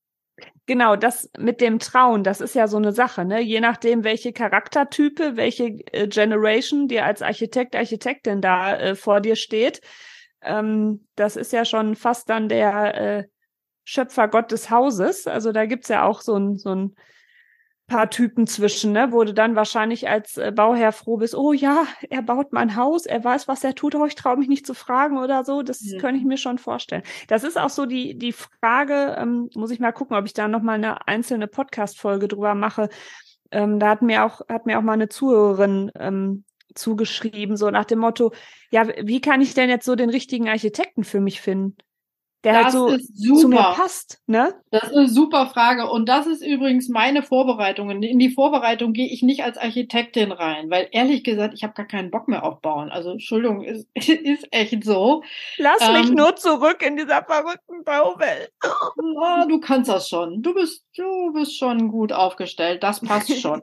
[0.66, 3.40] Genau, das mit dem Trauen, das ist ja so eine Sache, ne?
[3.40, 9.36] Je nachdem, welche Charaktertype, welche äh, Generation dir als Architekt, Architektin da äh, vor dir
[9.36, 9.82] steht,
[10.42, 13.24] ähm, das ist ja schon fast dann der äh,
[13.84, 15.28] Schöpfergott des Hauses.
[15.28, 16.96] Also da gibt's ja auch so ein, so ein
[17.88, 22.22] paar Typen zwischen, ne, du dann wahrscheinlich als äh, Bauherr froh bist, oh ja, er
[22.24, 25.18] baut mein Haus, er weiß, was er tut, aber ich traue mich nicht zu fragen
[25.18, 25.62] oder so.
[25.62, 26.00] Das mhm.
[26.00, 27.04] könnte ich mir schon vorstellen.
[27.28, 30.48] Das ist auch so die, die Frage, ähm, muss ich mal gucken, ob ich da
[30.48, 32.90] nochmal eine einzelne Podcast-Folge drüber mache.
[33.52, 36.44] Ähm, da hat mir auch, hat mir auch mal eine Zuhörerin ähm,
[36.74, 38.34] zugeschrieben, so nach dem Motto,
[38.72, 41.78] ja, wie kann ich denn jetzt so den richtigen Architekten für mich finden?
[42.46, 44.54] Der halt das halt so zu mir passt, ne?
[44.70, 45.90] Das ist eine super Frage.
[45.90, 47.90] Und das ist übrigens meine Vorbereitung.
[47.90, 51.88] In die Vorbereitung gehe ich nicht als Architektin rein, weil ehrlich gesagt, ich habe gar
[51.88, 52.92] keinen Bock mehr auf Bauen.
[52.92, 55.24] Also Entschuldigung, ist, ist echt so.
[55.58, 58.52] Lass ähm, mich nur zurück in dieser verrückten Bauwelt.
[59.18, 60.42] Oh, du kannst das schon.
[60.42, 62.84] Du bist, du bist schon gut aufgestellt.
[62.84, 63.62] Das passt schon.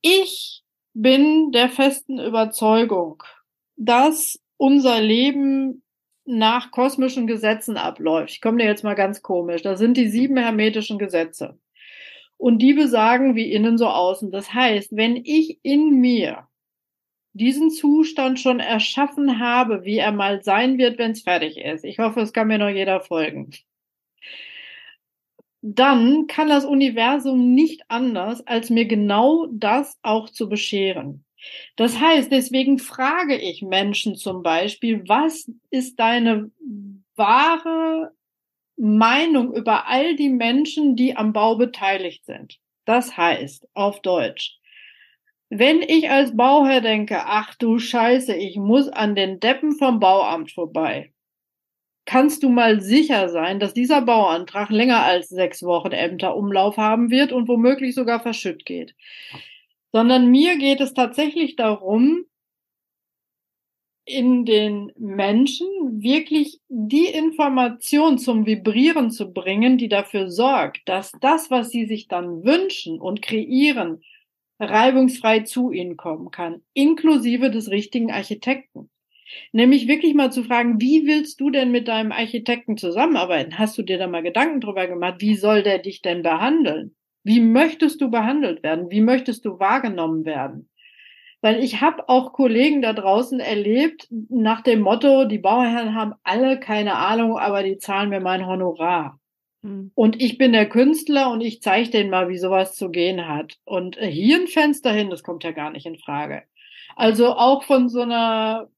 [0.00, 0.62] ich
[0.94, 3.22] bin der festen Überzeugung,
[3.76, 5.82] dass unser Leben
[6.30, 8.30] nach kosmischen Gesetzen abläuft.
[8.30, 9.62] Ich komme dir jetzt mal ganz komisch.
[9.62, 11.58] Da sind die sieben hermetischen Gesetze.
[12.36, 14.30] Und die besagen wie innen so außen.
[14.30, 16.48] Das heißt, wenn ich in mir
[17.32, 21.84] diesen Zustand schon erschaffen habe, wie er mal sein wird, wenn es fertig ist.
[21.84, 23.50] Ich hoffe, es kann mir noch jeder folgen.
[25.62, 31.24] Dann kann das Universum nicht anders, als mir genau das auch zu bescheren.
[31.76, 36.50] Das heißt, deswegen frage ich Menschen zum Beispiel, was ist deine
[37.16, 38.12] wahre
[38.76, 42.58] Meinung über all die Menschen, die am Bau beteiligt sind?
[42.84, 44.58] Das heißt, auf Deutsch,
[45.48, 50.52] Wenn ich als Bauherr denke, ach du Scheiße, ich muss an den Deppen vom Bauamt
[50.52, 51.12] vorbei,
[52.06, 57.32] kannst du mal sicher sein, dass dieser Bauantrag länger als sechs Wochen Ämterumlauf haben wird
[57.32, 58.94] und womöglich sogar verschütt geht.
[59.92, 62.24] Sondern mir geht es tatsächlich darum,
[64.04, 65.68] in den Menschen
[66.02, 72.08] wirklich die Information zum Vibrieren zu bringen, die dafür sorgt, dass das, was sie sich
[72.08, 74.02] dann wünschen und kreieren,
[74.58, 78.90] reibungsfrei zu ihnen kommen kann, inklusive des richtigen Architekten.
[79.52, 83.58] Nämlich wirklich mal zu fragen, wie willst du denn mit deinem Architekten zusammenarbeiten?
[83.58, 85.16] Hast du dir da mal Gedanken drüber gemacht?
[85.20, 86.96] Wie soll der dich denn behandeln?
[87.22, 88.90] Wie möchtest du behandelt werden?
[88.90, 90.70] Wie möchtest du wahrgenommen werden?
[91.42, 96.60] Weil ich habe auch Kollegen da draußen erlebt nach dem Motto, die Bauherren haben alle
[96.60, 99.18] keine Ahnung, aber die zahlen mir mein Honorar.
[99.62, 99.90] Hm.
[99.94, 103.58] Und ich bin der Künstler und ich zeige denen mal, wie sowas zu gehen hat.
[103.64, 106.42] Und hier ein Fenster hin, das kommt ja gar nicht in Frage.
[106.96, 108.68] Also auch von so einer,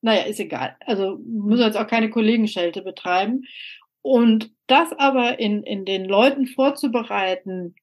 [0.00, 0.76] naja, ist egal.
[0.86, 3.44] Also müssen jetzt auch keine Kollegenschelte betreiben.
[4.00, 7.74] Und das aber in, in den Leuten vorzubereiten,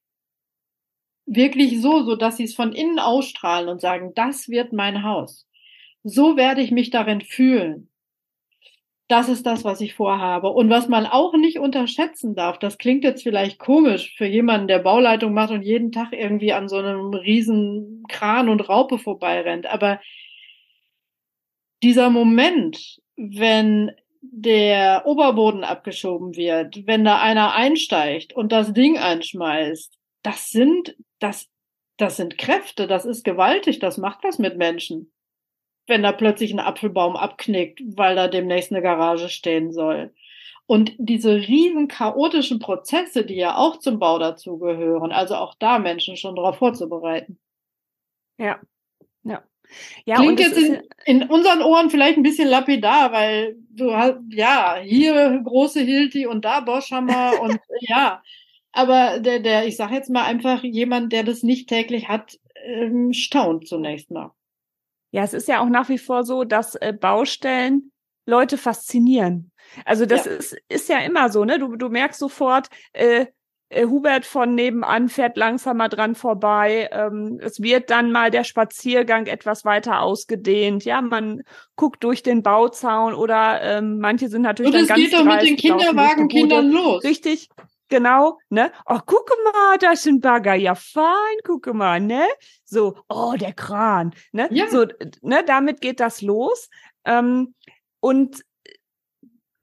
[1.26, 5.46] wirklich so, so dass sie es von innen ausstrahlen und sagen, das wird mein Haus.
[6.02, 7.88] So werde ich mich darin fühlen
[9.08, 10.48] das ist das, was ich vorhabe.
[10.48, 14.78] Und was man auch nicht unterschätzen darf, das klingt jetzt vielleicht komisch für jemanden, der
[14.78, 19.66] Bauleitung macht und jeden Tag irgendwie an so einem riesen Kran und Raupe vorbeirennt.
[19.66, 20.00] Aber
[21.82, 29.98] dieser Moment, wenn der Oberboden abgeschoben wird, wenn da einer einsteigt und das Ding einschmeißt,
[30.22, 31.48] das sind, das,
[31.96, 35.10] das sind Kräfte, das ist gewaltig, das macht was mit Menschen
[35.86, 40.12] wenn da plötzlich ein Apfelbaum abknickt, weil da demnächst eine Garage stehen soll.
[40.66, 46.16] Und diese riesen chaotischen Prozesse, die ja auch zum Bau dazugehören, also auch da Menschen
[46.16, 47.38] schon darauf vorzubereiten.
[48.38, 48.60] Ja,
[49.24, 49.42] ja.
[50.04, 54.76] Ja, Klingt jetzt in, in, unseren Ohren vielleicht ein bisschen lapidar, weil du hast, ja,
[54.76, 58.22] hier große Hilti und da Boschhammer und ja.
[58.74, 63.12] Aber der, der, ich sag jetzt mal einfach, jemand, der das nicht täglich hat, ähm,
[63.12, 64.32] staunt zunächst mal.
[65.12, 67.92] Ja, es ist ja auch nach wie vor so, dass äh, Baustellen
[68.26, 69.52] Leute faszinieren.
[69.84, 70.32] Also das ja.
[70.32, 71.60] ist, ist ja immer so, ne?
[71.60, 73.26] Du, du merkst sofort, äh,
[73.68, 76.88] äh, Hubert von nebenan fährt langsamer dran vorbei.
[76.92, 80.84] Ähm, es wird dann mal der Spaziergang etwas weiter ausgedehnt.
[80.84, 81.42] Ja, man
[81.76, 85.42] guckt durch den Bauzaun oder ähm, manche sind natürlich Und dann ganz geht doch mit
[85.42, 87.04] den Kinderwagenkindern los.
[87.04, 87.48] Richtig,
[87.88, 88.72] genau, ne?
[88.86, 92.26] Oh, guck mal, da ist ein Bagger, ja fein, guck mal, ne?
[92.64, 94.48] So, oh, der Kran, ne?
[94.50, 94.68] Ja.
[94.68, 94.86] So,
[95.22, 96.68] ne, damit geht das los.
[97.04, 97.54] Ähm,
[98.00, 98.44] und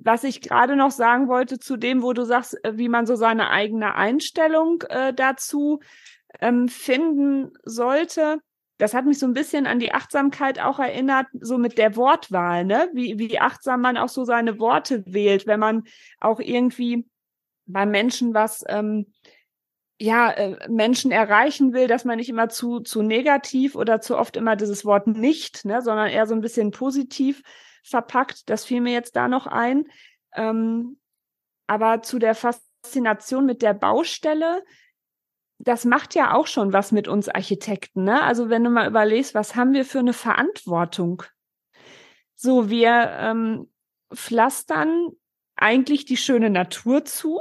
[0.03, 3.15] was ich gerade noch sagen wollte zu dem, wo du sagst, äh, wie man so
[3.15, 5.79] seine eigene Einstellung äh, dazu
[6.39, 8.39] ähm, finden sollte,
[8.81, 12.65] das hat mich so ein bisschen an die Achtsamkeit auch erinnert, so mit der Wortwahl,
[12.65, 12.89] ne?
[12.93, 15.84] Wie, wie achtsam man auch so seine Worte wählt, wenn man
[16.19, 17.05] auch irgendwie
[17.65, 19.13] beim Menschen was ähm,
[20.00, 24.36] ja äh, Menschen erreichen will, dass man nicht immer zu zu negativ oder zu oft
[24.36, 27.41] immer dieses Wort nicht, ne, sondern eher so ein bisschen positiv
[27.84, 28.50] verpackt.
[28.50, 29.86] Das fiel mir jetzt da noch ein.
[30.34, 30.97] Ähm,
[31.67, 34.63] aber zu der Faszination mit der Baustelle,
[35.58, 38.04] das macht ja auch schon was mit uns Architekten.
[38.04, 38.21] Ne?
[38.24, 41.24] Also wenn du mal überlegst, was haben wir für eine Verantwortung?
[42.36, 43.71] So, wir ähm,
[44.13, 45.12] pflastern
[45.56, 47.39] eigentlich die schöne Natur zu,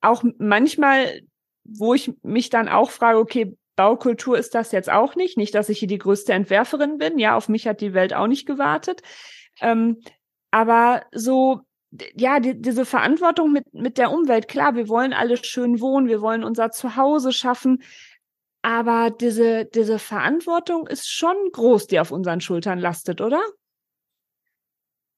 [0.00, 1.20] auch manchmal,
[1.64, 5.36] wo ich mich dann auch frage, okay, Baukultur ist das jetzt auch nicht.
[5.36, 7.18] Nicht, dass ich hier die größte Entwerferin bin.
[7.18, 9.02] Ja, auf mich hat die Welt auch nicht gewartet.
[9.60, 10.00] Ähm,
[10.50, 11.60] aber so,
[12.16, 16.20] ja, die, diese Verantwortung mit, mit der Umwelt, klar, wir wollen alle schön wohnen, wir
[16.20, 17.82] wollen unser Zuhause schaffen.
[18.62, 23.40] Aber diese, diese Verantwortung ist schon groß, die auf unseren Schultern lastet, oder?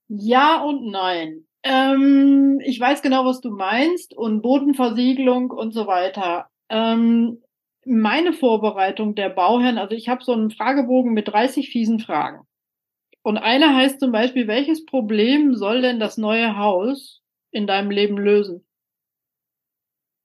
[0.09, 1.47] Ja und nein.
[1.63, 6.49] Ähm, ich weiß genau, was du meinst und Bodenversiegelung und so weiter.
[6.69, 7.43] Ähm,
[7.85, 12.47] meine Vorbereitung der Bauherren, also ich habe so einen Fragebogen mit 30 fiesen Fragen.
[13.23, 18.17] Und eine heißt zum Beispiel, welches Problem soll denn das neue Haus in deinem Leben
[18.17, 18.67] lösen?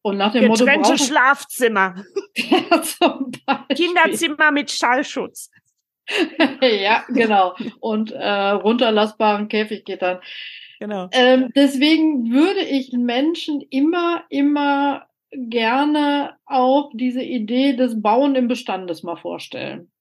[0.01, 1.03] Und nach dem Getrennte Motto.
[1.03, 1.95] Schlafzimmer.
[2.35, 5.49] ja, Kinderzimmer mit Schallschutz.
[6.61, 7.55] ja, genau.
[7.79, 10.19] Und äh, runterlassbaren Käfiggittern.
[10.79, 11.09] Genau.
[11.11, 19.03] Ähm, deswegen würde ich Menschen immer, immer gerne auch diese Idee des Bauen im Bestandes
[19.03, 19.91] mal vorstellen.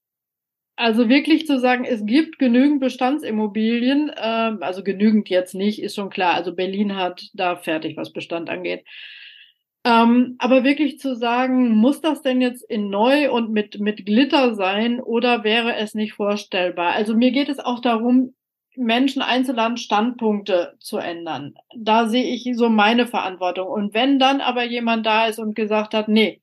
[0.77, 6.09] Also wirklich zu sagen, es gibt genügend Bestandsimmobilien, ähm, also genügend jetzt nicht, ist schon
[6.09, 6.33] klar.
[6.33, 8.83] Also Berlin hat da fertig, was Bestand angeht.
[9.85, 14.55] Ähm, aber wirklich zu sagen, muss das denn jetzt in neu und mit, mit Glitter
[14.55, 16.93] sein oder wäre es nicht vorstellbar?
[16.93, 18.33] Also mir geht es auch darum,
[18.77, 21.55] Menschen einzuladen, Standpunkte zu ändern.
[21.75, 23.67] Da sehe ich so meine Verantwortung.
[23.67, 26.41] Und wenn dann aber jemand da ist und gesagt hat, nee,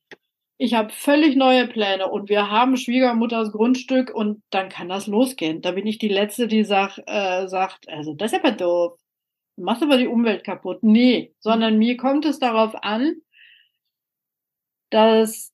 [0.58, 5.60] ich habe völlig neue Pläne und wir haben Schwiegermutters Grundstück und dann kann das losgehen.
[5.60, 8.98] Da bin ich die Letzte, die sag, äh, sagt, also das ist aber doof.
[9.56, 10.82] Du machst aber die Umwelt kaputt.
[10.82, 13.16] Nee, sondern mir kommt es darauf an,
[14.90, 15.51] dass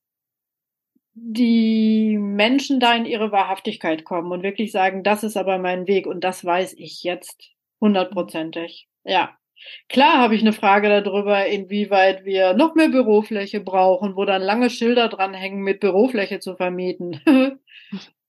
[1.21, 6.07] die Menschen da in ihre Wahrhaftigkeit kommen und wirklich sagen, das ist aber mein Weg
[6.07, 7.51] und das weiß ich jetzt
[7.81, 8.89] hundertprozentig.
[9.05, 9.37] Ja.
[9.89, 14.71] Klar habe ich eine Frage darüber, inwieweit wir noch mehr Bürofläche brauchen, wo dann lange
[14.71, 17.21] Schilder dranhängen, mit Bürofläche zu vermieten.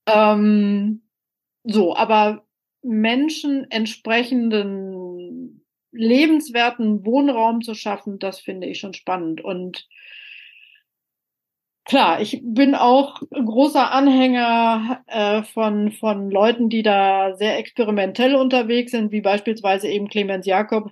[0.08, 1.04] ähm,
[1.63, 2.47] so, aber
[2.82, 9.41] Menschen entsprechenden lebenswerten Wohnraum zu schaffen, das finde ich schon spannend.
[9.41, 9.88] Und
[11.89, 18.91] klar, ich bin auch großer Anhänger äh, von, von Leuten, die da sehr experimentell unterwegs
[18.91, 20.91] sind, wie beispielsweise eben Clemens Jakob,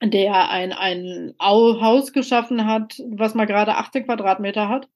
[0.00, 4.88] der ein, ein Haus geschaffen hat, was mal gerade 18 Quadratmeter hat,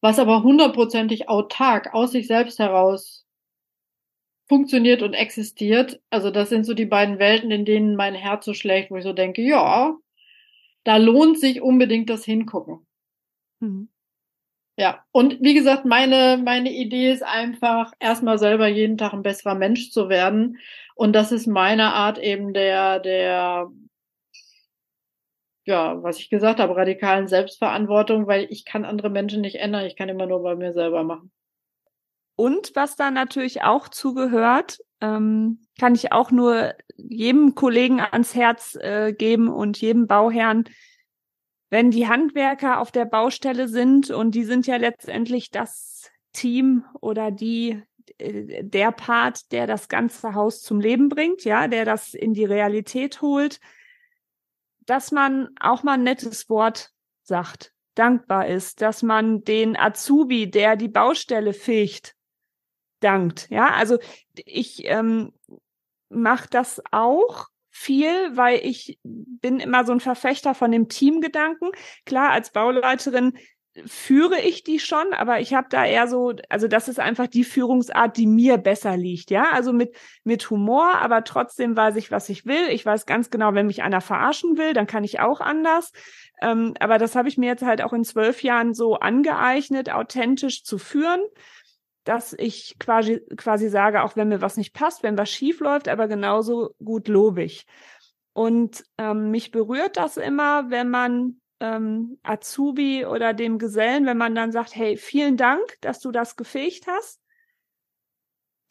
[0.00, 3.26] was aber hundertprozentig autark aus sich selbst heraus
[4.48, 6.00] funktioniert und existiert.
[6.08, 9.04] Also das sind so die beiden Welten, in denen mein Herz so schlägt, wo ich
[9.04, 9.94] so denke, ja,
[10.84, 12.86] da lohnt sich unbedingt das Hingucken.
[13.60, 13.90] Mhm.
[14.80, 19.56] Ja, und wie gesagt, meine, meine Idee ist einfach, erstmal selber jeden Tag ein besserer
[19.56, 20.58] Mensch zu werden.
[20.94, 23.72] Und das ist meine Art eben der, der,
[25.64, 29.84] ja, was ich gesagt habe, radikalen Selbstverantwortung, weil ich kann andere Menschen nicht ändern.
[29.84, 31.32] Ich kann immer nur bei mir selber machen.
[32.36, 38.76] Und was da natürlich auch zugehört, ähm, kann ich auch nur jedem Kollegen ans Herz
[38.80, 40.68] äh, geben und jedem Bauherrn,
[41.70, 47.30] wenn die Handwerker auf der Baustelle sind und die sind ja letztendlich das Team oder
[47.30, 47.82] die
[48.18, 52.44] äh, der Part, der das ganze Haus zum Leben bringt, ja, der das in die
[52.44, 53.60] Realität holt,
[54.80, 56.90] dass man auch mal ein nettes Wort
[57.22, 62.14] sagt, dankbar ist, dass man den Azubi, der die Baustelle fegt,
[63.00, 63.50] dankt.
[63.50, 63.98] Ja, also
[64.34, 65.32] ich ähm,
[66.08, 67.48] mache das auch
[67.78, 71.70] viel, weil ich bin immer so ein Verfechter von dem Teamgedanken.
[72.04, 73.38] Klar, als Bauleiterin
[73.86, 77.44] führe ich die schon, aber ich habe da eher so, also das ist einfach die
[77.44, 82.28] Führungsart, die mir besser liegt, ja, also mit mit Humor, aber trotzdem weiß ich, was
[82.28, 82.68] ich will.
[82.70, 85.92] Ich weiß ganz genau, wenn mich einer verarschen will, dann kann ich auch anders.
[86.42, 90.64] Ähm, aber das habe ich mir jetzt halt auch in zwölf Jahren so angeeignet, authentisch
[90.64, 91.20] zu führen
[92.08, 95.88] dass ich quasi, quasi sage, auch wenn mir was nicht passt, wenn was schief läuft,
[95.88, 97.66] aber genauso gut lobe ich.
[98.32, 104.34] Und ähm, mich berührt das immer, wenn man ähm, Azubi oder dem Gesellen, wenn man
[104.34, 107.20] dann sagt, hey, vielen Dank, dass du das gefegt hast.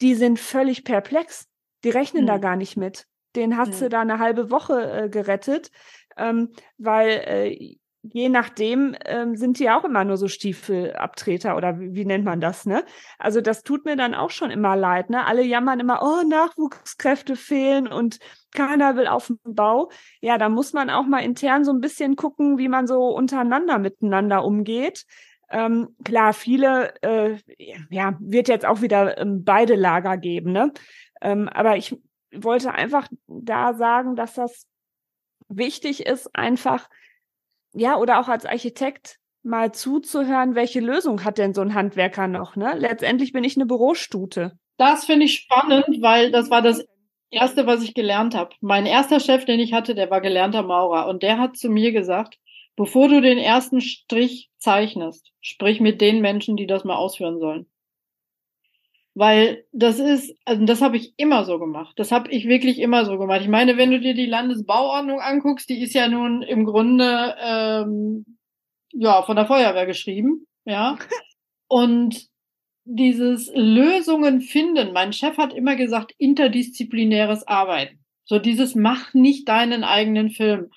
[0.00, 1.46] Die sind völlig perplex.
[1.84, 2.28] Die rechnen mhm.
[2.28, 3.06] da gar nicht mit.
[3.36, 3.72] Den hat mhm.
[3.74, 5.70] sie da eine halbe Woche äh, gerettet,
[6.16, 11.94] ähm, weil äh, je nachdem ähm, sind die auch immer nur so Stiefelabtreter oder wie,
[11.94, 12.84] wie, nennt man das, ne?
[13.18, 15.26] Also das tut mir dann auch schon immer leid, ne?
[15.26, 18.18] Alle jammern immer, oh, Nachwuchskräfte fehlen und
[18.54, 19.90] keiner will auf den Bau.
[20.20, 23.78] Ja, da muss man auch mal intern so ein bisschen gucken, wie man so untereinander
[23.78, 25.04] miteinander umgeht.
[25.50, 27.38] Ähm, klar, viele, äh,
[27.90, 30.72] ja, wird jetzt auch wieder ähm, beide Lager geben, ne?
[31.20, 31.96] Ähm, aber ich
[32.32, 34.66] wollte einfach da sagen, dass das
[35.48, 36.88] wichtig ist, einfach
[37.74, 42.56] ja, oder auch als Architekt mal zuzuhören, welche Lösung hat denn so ein Handwerker noch,
[42.56, 42.74] ne?
[42.76, 44.52] Letztendlich bin ich eine Bürostute.
[44.76, 46.84] Das finde ich spannend, weil das war das
[47.30, 48.54] erste, was ich gelernt habe.
[48.60, 51.92] Mein erster Chef, den ich hatte, der war gelernter Maurer und der hat zu mir
[51.92, 52.38] gesagt,
[52.76, 57.66] bevor du den ersten Strich zeichnest, sprich mit den Menschen, die das mal ausführen sollen.
[59.18, 61.92] Weil das ist, also das habe ich immer so gemacht.
[61.96, 63.40] Das habe ich wirklich immer so gemacht.
[63.42, 68.24] Ich meine, wenn du dir die Landesbauordnung anguckst, die ist ja nun im Grunde ähm,
[68.92, 70.96] ja von der Feuerwehr geschrieben, ja.
[71.68, 72.28] Und
[72.84, 77.98] dieses Lösungen finden, mein Chef hat immer gesagt, interdisziplinäres Arbeiten.
[78.24, 80.70] So dieses mach nicht deinen eigenen Film.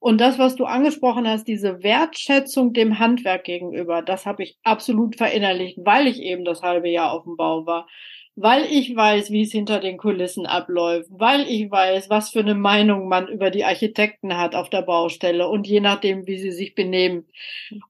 [0.00, 5.16] Und das, was du angesprochen hast, diese Wertschätzung dem Handwerk gegenüber, das habe ich absolut
[5.16, 7.88] verinnerlicht, weil ich eben das halbe Jahr auf dem Bau war,
[8.36, 12.54] weil ich weiß, wie es hinter den Kulissen abläuft, weil ich weiß, was für eine
[12.54, 16.76] Meinung man über die Architekten hat auf der Baustelle und je nachdem, wie sie sich
[16.76, 17.26] benehmen.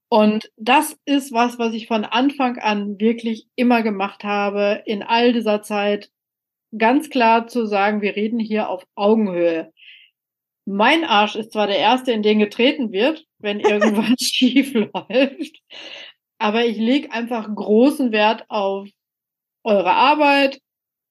[0.08, 5.34] Und das ist was, was ich von Anfang an wirklich immer gemacht habe, in all
[5.34, 6.10] dieser Zeit
[6.76, 9.72] ganz klar zu sagen, wir reden hier auf Augenhöhe.
[10.70, 15.62] Mein Arsch ist zwar der erste, in den getreten wird, wenn irgendwas schief läuft.
[16.36, 18.86] Aber ich lege einfach großen Wert auf
[19.64, 20.60] eure Arbeit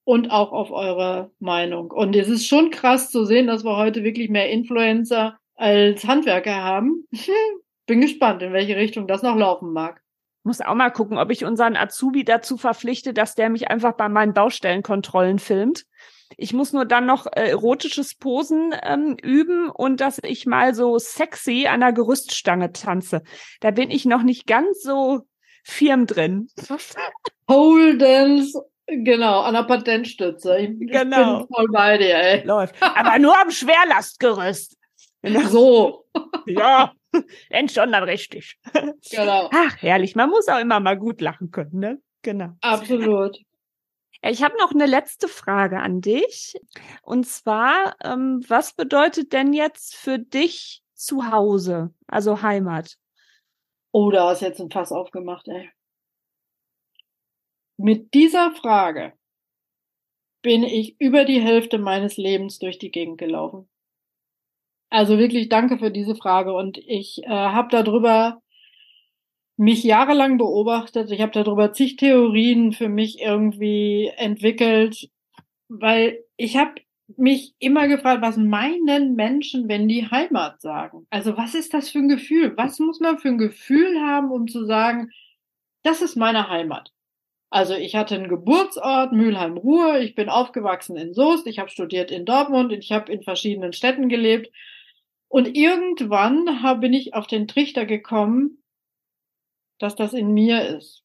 [0.03, 1.89] und auch auf eure Meinung.
[1.89, 6.63] Und es ist schon krass zu sehen, dass wir heute wirklich mehr Influencer als Handwerker
[6.63, 7.07] haben.
[7.87, 10.03] Bin gespannt, in welche Richtung das noch laufen mag.
[10.43, 14.07] Muss auch mal gucken, ob ich unseren Azubi dazu verpflichte, dass der mich einfach bei
[14.07, 15.87] meinen Baustellenkontrollen filmt.
[16.35, 20.97] Ich muss nur dann noch äh, erotisches Posen ähm, üben und dass ich mal so
[20.99, 23.21] sexy an der Gerüststange tanze.
[23.61, 25.21] Da bin ich noch nicht ganz so
[25.63, 26.49] firm drin.
[27.47, 30.57] Pole Dance, genau, an der Patentstütze.
[30.57, 31.39] Ich, genau.
[31.39, 32.43] bin voll bei dir, ey.
[32.43, 32.75] Läuft.
[32.81, 34.75] Aber nur am Schwerlastgerüst.
[35.49, 36.05] So.
[36.45, 36.93] ja,
[37.51, 38.57] denn schon dann richtig.
[39.11, 39.49] Genau.
[39.51, 40.15] Ach, herrlich.
[40.15, 41.97] Man muss auch immer mal gut lachen können, ne?
[42.21, 42.53] Genau.
[42.61, 43.37] Absolut.
[44.21, 46.55] Ich habe noch eine letzte Frage an dich.
[47.01, 52.97] Und zwar, ähm, was bedeutet denn jetzt für dich zu Hause, also Heimat?
[53.91, 55.69] Oh, da hast jetzt ein Fass aufgemacht, ey.
[57.77, 59.13] Mit dieser Frage
[60.41, 63.69] bin ich über die Hälfte meines Lebens durch die Gegend gelaufen.
[64.89, 68.41] Also wirklich danke für diese Frage und ich äh, habe darüber
[69.57, 71.11] mich jahrelang beobachtet.
[71.11, 75.09] Ich habe darüber zig Theorien für mich irgendwie entwickelt,
[75.67, 76.75] weil ich habe
[77.15, 81.07] mich immer gefragt, was meinen Menschen, wenn die Heimat sagen?
[81.09, 82.53] Also was ist das für ein Gefühl?
[82.57, 85.11] Was muss man für ein Gefühl haben, um zu sagen,
[85.83, 86.91] das ist meine Heimat?
[87.49, 92.25] Also ich hatte einen Geburtsort, Mülheim-Ruhr, ich bin aufgewachsen in Soest, ich habe studiert in
[92.25, 94.51] Dortmund, ich habe in verschiedenen Städten gelebt.
[95.29, 96.45] Und irgendwann
[96.81, 98.61] bin ich auf den Trichter gekommen,
[99.79, 101.03] dass das in mir ist.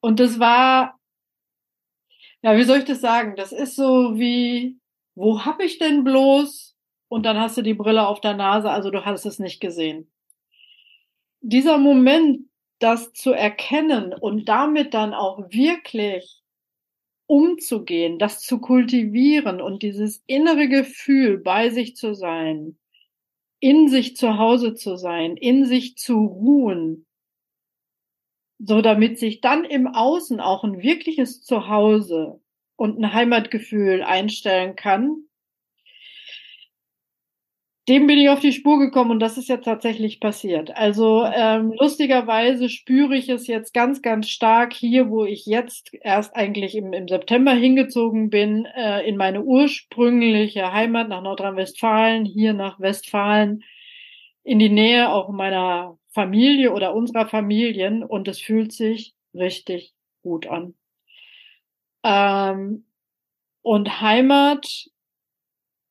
[0.00, 0.98] Und das war,
[2.42, 3.36] ja, wie soll ich das sagen?
[3.36, 4.78] Das ist so wie,
[5.14, 6.76] wo hab ich denn bloß?
[7.08, 10.10] Und dann hast du die Brille auf der Nase, also du hast es nicht gesehen.
[11.40, 12.48] Dieser Moment,
[12.78, 16.42] das zu erkennen und damit dann auch wirklich
[17.26, 22.76] umzugehen, das zu kultivieren und dieses innere Gefühl bei sich zu sein,
[23.62, 27.06] in sich zu Hause zu sein, in sich zu ruhen,
[28.58, 32.40] so damit sich dann im Außen auch ein wirkliches Zuhause
[32.74, 35.28] und ein Heimatgefühl einstellen kann,
[37.88, 40.76] dem bin ich auf die Spur gekommen und das ist jetzt tatsächlich passiert.
[40.76, 46.36] Also ähm, lustigerweise spüre ich es jetzt ganz, ganz stark hier, wo ich jetzt erst
[46.36, 52.78] eigentlich im, im September hingezogen bin, äh, in meine ursprüngliche Heimat nach Nordrhein-Westfalen, hier nach
[52.78, 53.64] Westfalen,
[54.44, 60.46] in die Nähe auch meiner Familie oder unserer Familien und es fühlt sich richtig gut
[60.46, 60.74] an.
[62.04, 62.84] Ähm,
[63.62, 64.86] und Heimat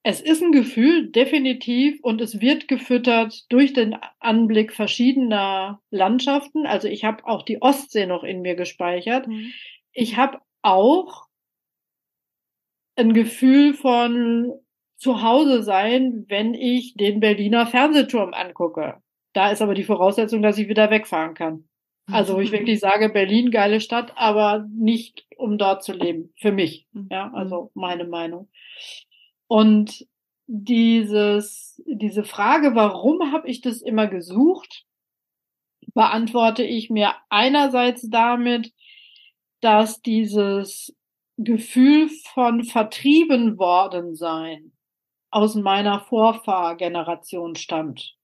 [0.03, 6.65] es ist ein Gefühl, definitiv, und es wird gefüttert durch den Anblick verschiedener Landschaften.
[6.65, 9.27] Also ich habe auch die Ostsee noch in mir gespeichert.
[9.27, 9.53] Mhm.
[9.91, 11.27] Ich habe auch
[12.95, 14.51] ein Gefühl von
[14.97, 18.97] Zuhause sein, wenn ich den Berliner Fernsehturm angucke.
[19.33, 21.67] Da ist aber die Voraussetzung, dass ich wieder wegfahren kann.
[22.11, 26.33] Also wo ich wirklich sage, Berlin, geile Stadt, aber nicht um dort zu leben.
[26.37, 26.87] Für mich.
[26.91, 27.07] Mhm.
[27.11, 28.49] Ja, also meine Meinung.
[29.51, 30.07] Und
[30.47, 34.85] dieses, diese Frage, warum habe ich das immer gesucht,
[35.93, 38.71] beantworte ich mir einerseits damit,
[39.59, 40.95] dass dieses
[41.35, 44.71] Gefühl von vertrieben worden sein
[45.31, 48.15] aus meiner Vorfahrgeneration stammt,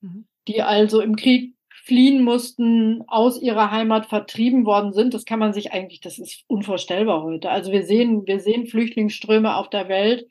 [0.00, 0.26] mhm.
[0.48, 1.54] die also im Krieg
[1.84, 5.14] fliehen mussten, aus ihrer Heimat vertrieben worden sind.
[5.14, 7.48] Das kann man sich eigentlich, das ist unvorstellbar heute.
[7.48, 10.26] Also wir sehen, wir sehen Flüchtlingsströme auf der Welt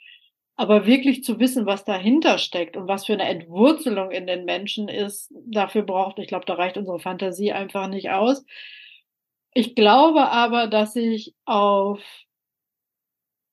[0.56, 4.88] aber wirklich zu wissen, was dahinter steckt und was für eine Entwurzelung in den Menschen
[4.88, 8.46] ist, dafür braucht, ich glaube, da reicht unsere Fantasie einfach nicht aus.
[9.54, 12.00] Ich glaube aber, dass ich auf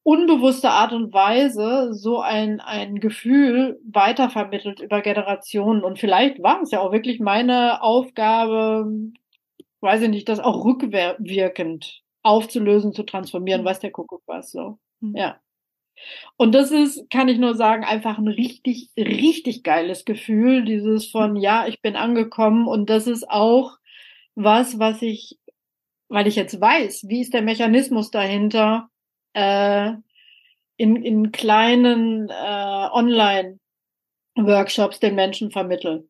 [0.03, 5.84] unbewusste Art und Weise so ein, ein Gefühl weitervermittelt über Generationen.
[5.84, 8.90] Und vielleicht war es ja auch wirklich meine Aufgabe,
[9.80, 13.66] weiß ich nicht, das auch rückwirkend aufzulösen, zu transformieren, mhm.
[13.66, 14.78] was der Kuckuck was so.
[15.01, 15.16] Mhm.
[15.16, 15.40] Ja.
[16.36, 21.36] Und das ist, kann ich nur sagen, einfach ein richtig, richtig geiles Gefühl, dieses von,
[21.36, 23.76] ja, ich bin angekommen und das ist auch
[24.34, 25.38] was, was ich,
[26.09, 28.88] weil ich jetzt weiß, wie ist der Mechanismus dahinter,
[29.34, 29.92] äh,
[30.76, 36.09] in, in kleinen äh, Online-Workshops den Menschen vermitteln.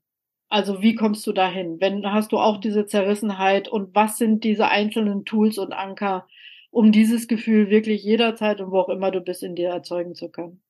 [0.49, 1.81] Also wie kommst du dahin?
[1.81, 6.27] Wenn hast du auch diese Zerrissenheit und was sind diese einzelnen Tools und Anker,
[6.71, 10.31] um dieses Gefühl wirklich jederzeit und wo auch immer du bist, in dir erzeugen zu
[10.31, 10.63] können.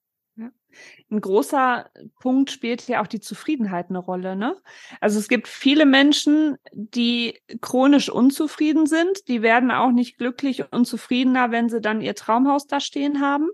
[1.10, 1.90] Ein großer
[2.20, 4.36] Punkt spielt ja auch die Zufriedenheit eine Rolle.
[4.36, 4.56] Ne?
[5.00, 9.26] Also es gibt viele Menschen, die chronisch unzufrieden sind.
[9.28, 13.48] Die werden auch nicht glücklich und zufriedener, wenn sie dann ihr Traumhaus da stehen haben.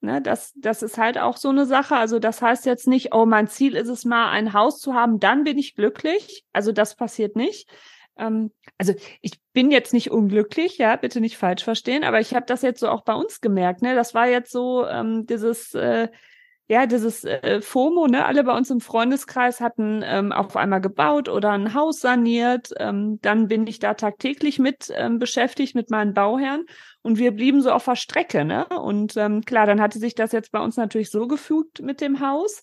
[0.00, 1.96] Ne, das, das ist halt auch so eine Sache.
[1.96, 5.18] Also das heißt jetzt nicht, oh, mein Ziel ist es mal, ein Haus zu haben,
[5.18, 6.44] dann bin ich glücklich.
[6.52, 7.68] Also das passiert nicht.
[8.18, 12.46] Ähm, also ich bin jetzt nicht unglücklich, ja, bitte nicht falsch verstehen, aber ich habe
[12.46, 13.82] das jetzt so auch bei uns gemerkt.
[13.82, 16.08] Ne, das war jetzt so ähm, dieses äh,
[16.70, 21.30] ja, dieses äh, FOMO, ne, alle bei uns im Freundeskreis hatten ähm, auf einmal gebaut
[21.30, 22.72] oder ein Haus saniert.
[22.76, 26.66] Ähm, dann bin ich da tagtäglich mit ähm, beschäftigt mit meinen Bauherren
[27.00, 28.66] und wir blieben so auf der Strecke, ne?
[28.66, 32.20] Und ähm, klar, dann hatte sich das jetzt bei uns natürlich so gefügt mit dem
[32.20, 32.62] Haus.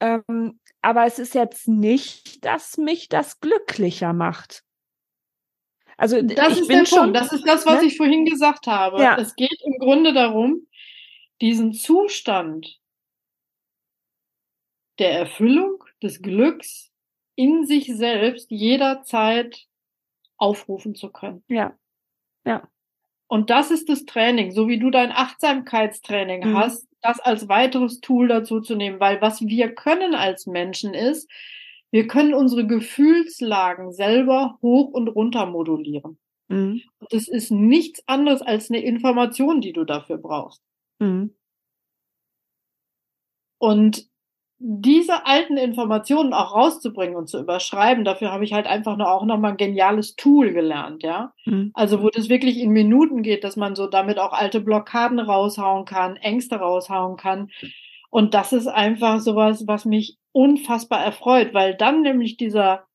[0.00, 4.64] Ähm, aber es ist jetzt nicht, dass mich das glücklicher macht.
[5.96, 7.14] Also das ist der schon.
[7.14, 7.86] Das ist das, was ne?
[7.86, 9.00] ich vorhin gesagt habe.
[9.00, 9.16] Ja.
[9.16, 10.66] Es geht im Grunde darum,
[11.40, 12.80] diesen Zustand
[14.98, 16.92] der Erfüllung, des Glücks
[17.34, 19.66] in sich selbst jederzeit
[20.36, 21.42] aufrufen zu können.
[21.48, 21.76] Ja.
[22.44, 22.68] Ja.
[23.34, 26.56] Und das ist das Training, so wie du dein Achtsamkeitstraining mhm.
[26.56, 31.28] hast, das als weiteres Tool dazu zu nehmen, weil was wir können als Menschen ist,
[31.90, 36.16] wir können unsere Gefühlslagen selber hoch und runter modulieren.
[36.46, 36.82] Mhm.
[37.00, 40.62] Und das ist nichts anderes als eine Information, die du dafür brauchst.
[41.00, 41.34] Mhm.
[43.58, 44.08] Und
[44.58, 49.24] diese alten Informationen auch rauszubringen und zu überschreiben, dafür habe ich halt einfach nur auch
[49.24, 51.32] nochmal ein geniales Tool gelernt, ja.
[51.44, 51.70] Mhm.
[51.74, 55.84] Also wo das wirklich in Minuten geht, dass man so damit auch alte Blockaden raushauen
[55.84, 57.50] kann, Ängste raushauen kann.
[58.10, 62.86] Und das ist einfach sowas, was mich unfassbar erfreut, weil dann nämlich dieser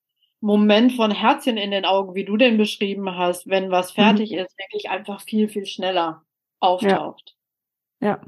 [0.42, 4.02] Moment von Herzchen in den Augen, wie du den beschrieben hast, wenn was mhm.
[4.02, 4.40] fertig mhm.
[4.40, 6.24] ist, wirklich einfach viel, viel schneller
[6.60, 7.24] auftaucht.
[7.28, 7.39] Ja.
[8.02, 8.22] Ja.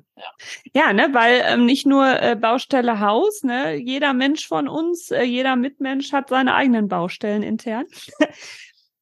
[0.74, 5.24] ja, ne, weil ähm, nicht nur äh, Baustelle Haus, ne, jeder Mensch von uns, äh,
[5.24, 7.86] jeder Mitmensch hat seine eigenen Baustellen intern.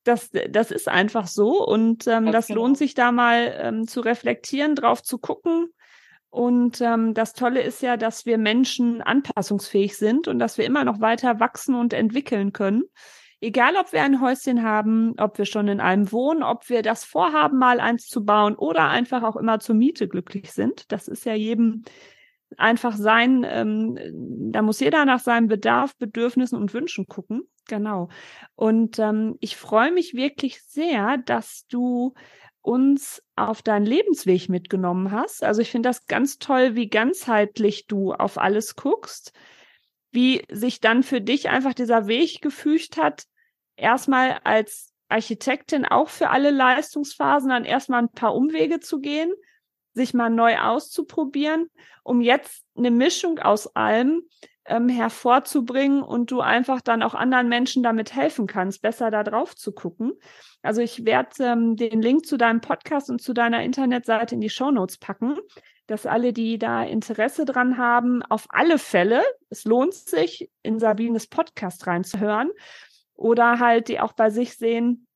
[0.04, 2.62] das, das ist einfach so und ähm, das, das genau.
[2.62, 5.70] lohnt sich da mal ähm, zu reflektieren, drauf zu gucken.
[6.30, 10.84] Und ähm, das Tolle ist ja, dass wir Menschen anpassungsfähig sind und dass wir immer
[10.84, 12.84] noch weiter wachsen und entwickeln können.
[13.42, 17.06] Egal, ob wir ein Häuschen haben, ob wir schon in einem wohnen, ob wir das
[17.06, 20.92] vorhaben, mal eins zu bauen oder einfach auch immer zur Miete glücklich sind.
[20.92, 21.84] Das ist ja jedem
[22.58, 23.98] einfach sein, ähm,
[24.52, 27.44] da muss jeder nach seinem Bedarf, Bedürfnissen und Wünschen gucken.
[27.68, 28.10] Genau.
[28.56, 32.16] Und ähm, ich freue mich wirklich sehr, dass du
[32.62, 35.44] uns auf deinen Lebensweg mitgenommen hast.
[35.46, 39.32] Also ich finde das ganz toll, wie ganzheitlich du auf alles guckst
[40.12, 43.26] wie sich dann für dich einfach dieser Weg gefügt hat,
[43.80, 49.32] erstmal als Architektin auch für alle Leistungsphasen dann erstmal ein paar Umwege zu gehen,
[49.94, 51.70] sich mal neu auszuprobieren,
[52.04, 54.22] um jetzt eine Mischung aus allem
[54.66, 59.56] ähm, hervorzubringen und du einfach dann auch anderen Menschen damit helfen kannst, besser da drauf
[59.56, 60.14] zu gucken.
[60.62, 64.50] Also ich werde ähm, den Link zu deinem Podcast und zu deiner Internetseite in die
[64.50, 65.38] Show Notes packen
[65.90, 71.26] dass alle, die da Interesse dran haben, auf alle Fälle, es lohnt sich, in Sabines
[71.26, 72.52] Podcast reinzuhören
[73.20, 75.08] oder halt die auch bei sich sehen,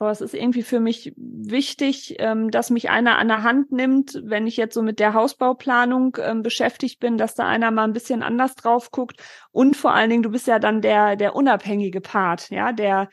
[0.00, 4.20] oh, es ist irgendwie für mich wichtig, ähm, dass mich einer an der Hand nimmt,
[4.22, 7.92] wenn ich jetzt so mit der Hausbauplanung ähm, beschäftigt bin, dass da einer mal ein
[7.92, 9.20] bisschen anders drauf guckt
[9.50, 13.08] und vor allen Dingen, du bist ja dann der, der unabhängige Part, ja, der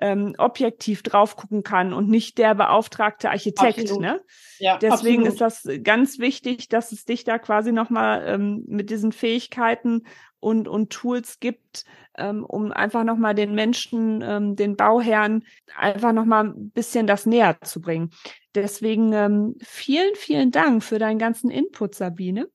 [0.00, 3.98] ähm, objektiv drauf gucken kann und nicht der beauftragte Architekt.
[3.98, 4.20] Ne?
[4.58, 5.28] Ja, Deswegen absolut.
[5.28, 10.02] ist das ganz wichtig, dass es dich da quasi nochmal ähm, mit diesen Fähigkeiten
[10.40, 11.84] und, und Tools gibt,
[12.16, 15.44] ähm, um einfach nochmal den Menschen, ähm, den Bauherren
[15.76, 18.10] einfach nochmal ein bisschen das näher zu bringen.
[18.54, 22.48] Deswegen ähm, vielen, vielen Dank für deinen ganzen Input, Sabine.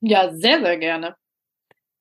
[0.00, 1.16] Ja, sehr, sehr gerne.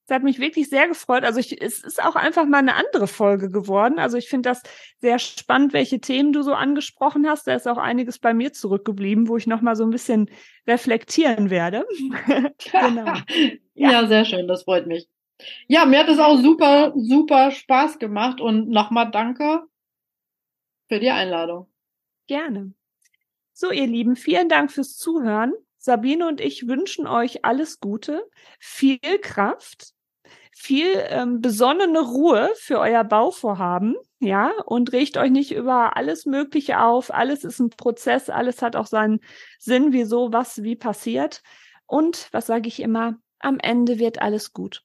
[0.07, 1.23] Es hat mich wirklich sehr gefreut.
[1.23, 3.97] Also ich, es ist auch einfach mal eine andere Folge geworden.
[3.97, 4.61] Also ich finde das
[4.99, 7.47] sehr spannend, welche Themen du so angesprochen hast.
[7.47, 10.29] Da ist auch einiges bei mir zurückgeblieben, wo ich noch mal so ein bisschen
[10.67, 11.85] reflektieren werde.
[12.71, 13.13] genau.
[13.77, 13.91] Ja.
[13.91, 14.47] ja, sehr schön.
[14.47, 15.09] Das freut mich.
[15.67, 19.63] Ja, mir hat es auch super, super Spaß gemacht und nochmal danke
[20.87, 21.67] für die Einladung.
[22.27, 22.73] Gerne.
[23.53, 25.53] So, ihr Lieben, vielen Dank fürs Zuhören.
[25.77, 28.27] Sabine und ich wünschen euch alles Gute,
[28.59, 29.95] viel Kraft
[30.57, 36.79] viel ähm, besonnene Ruhe für euer Bauvorhaben, ja, und regt euch nicht über alles Mögliche
[36.79, 37.13] auf.
[37.13, 39.19] Alles ist ein Prozess, alles hat auch seinen
[39.59, 41.43] Sinn, wieso, was, wie passiert.
[41.85, 43.15] Und was sage ich immer?
[43.39, 44.84] Am Ende wird alles gut.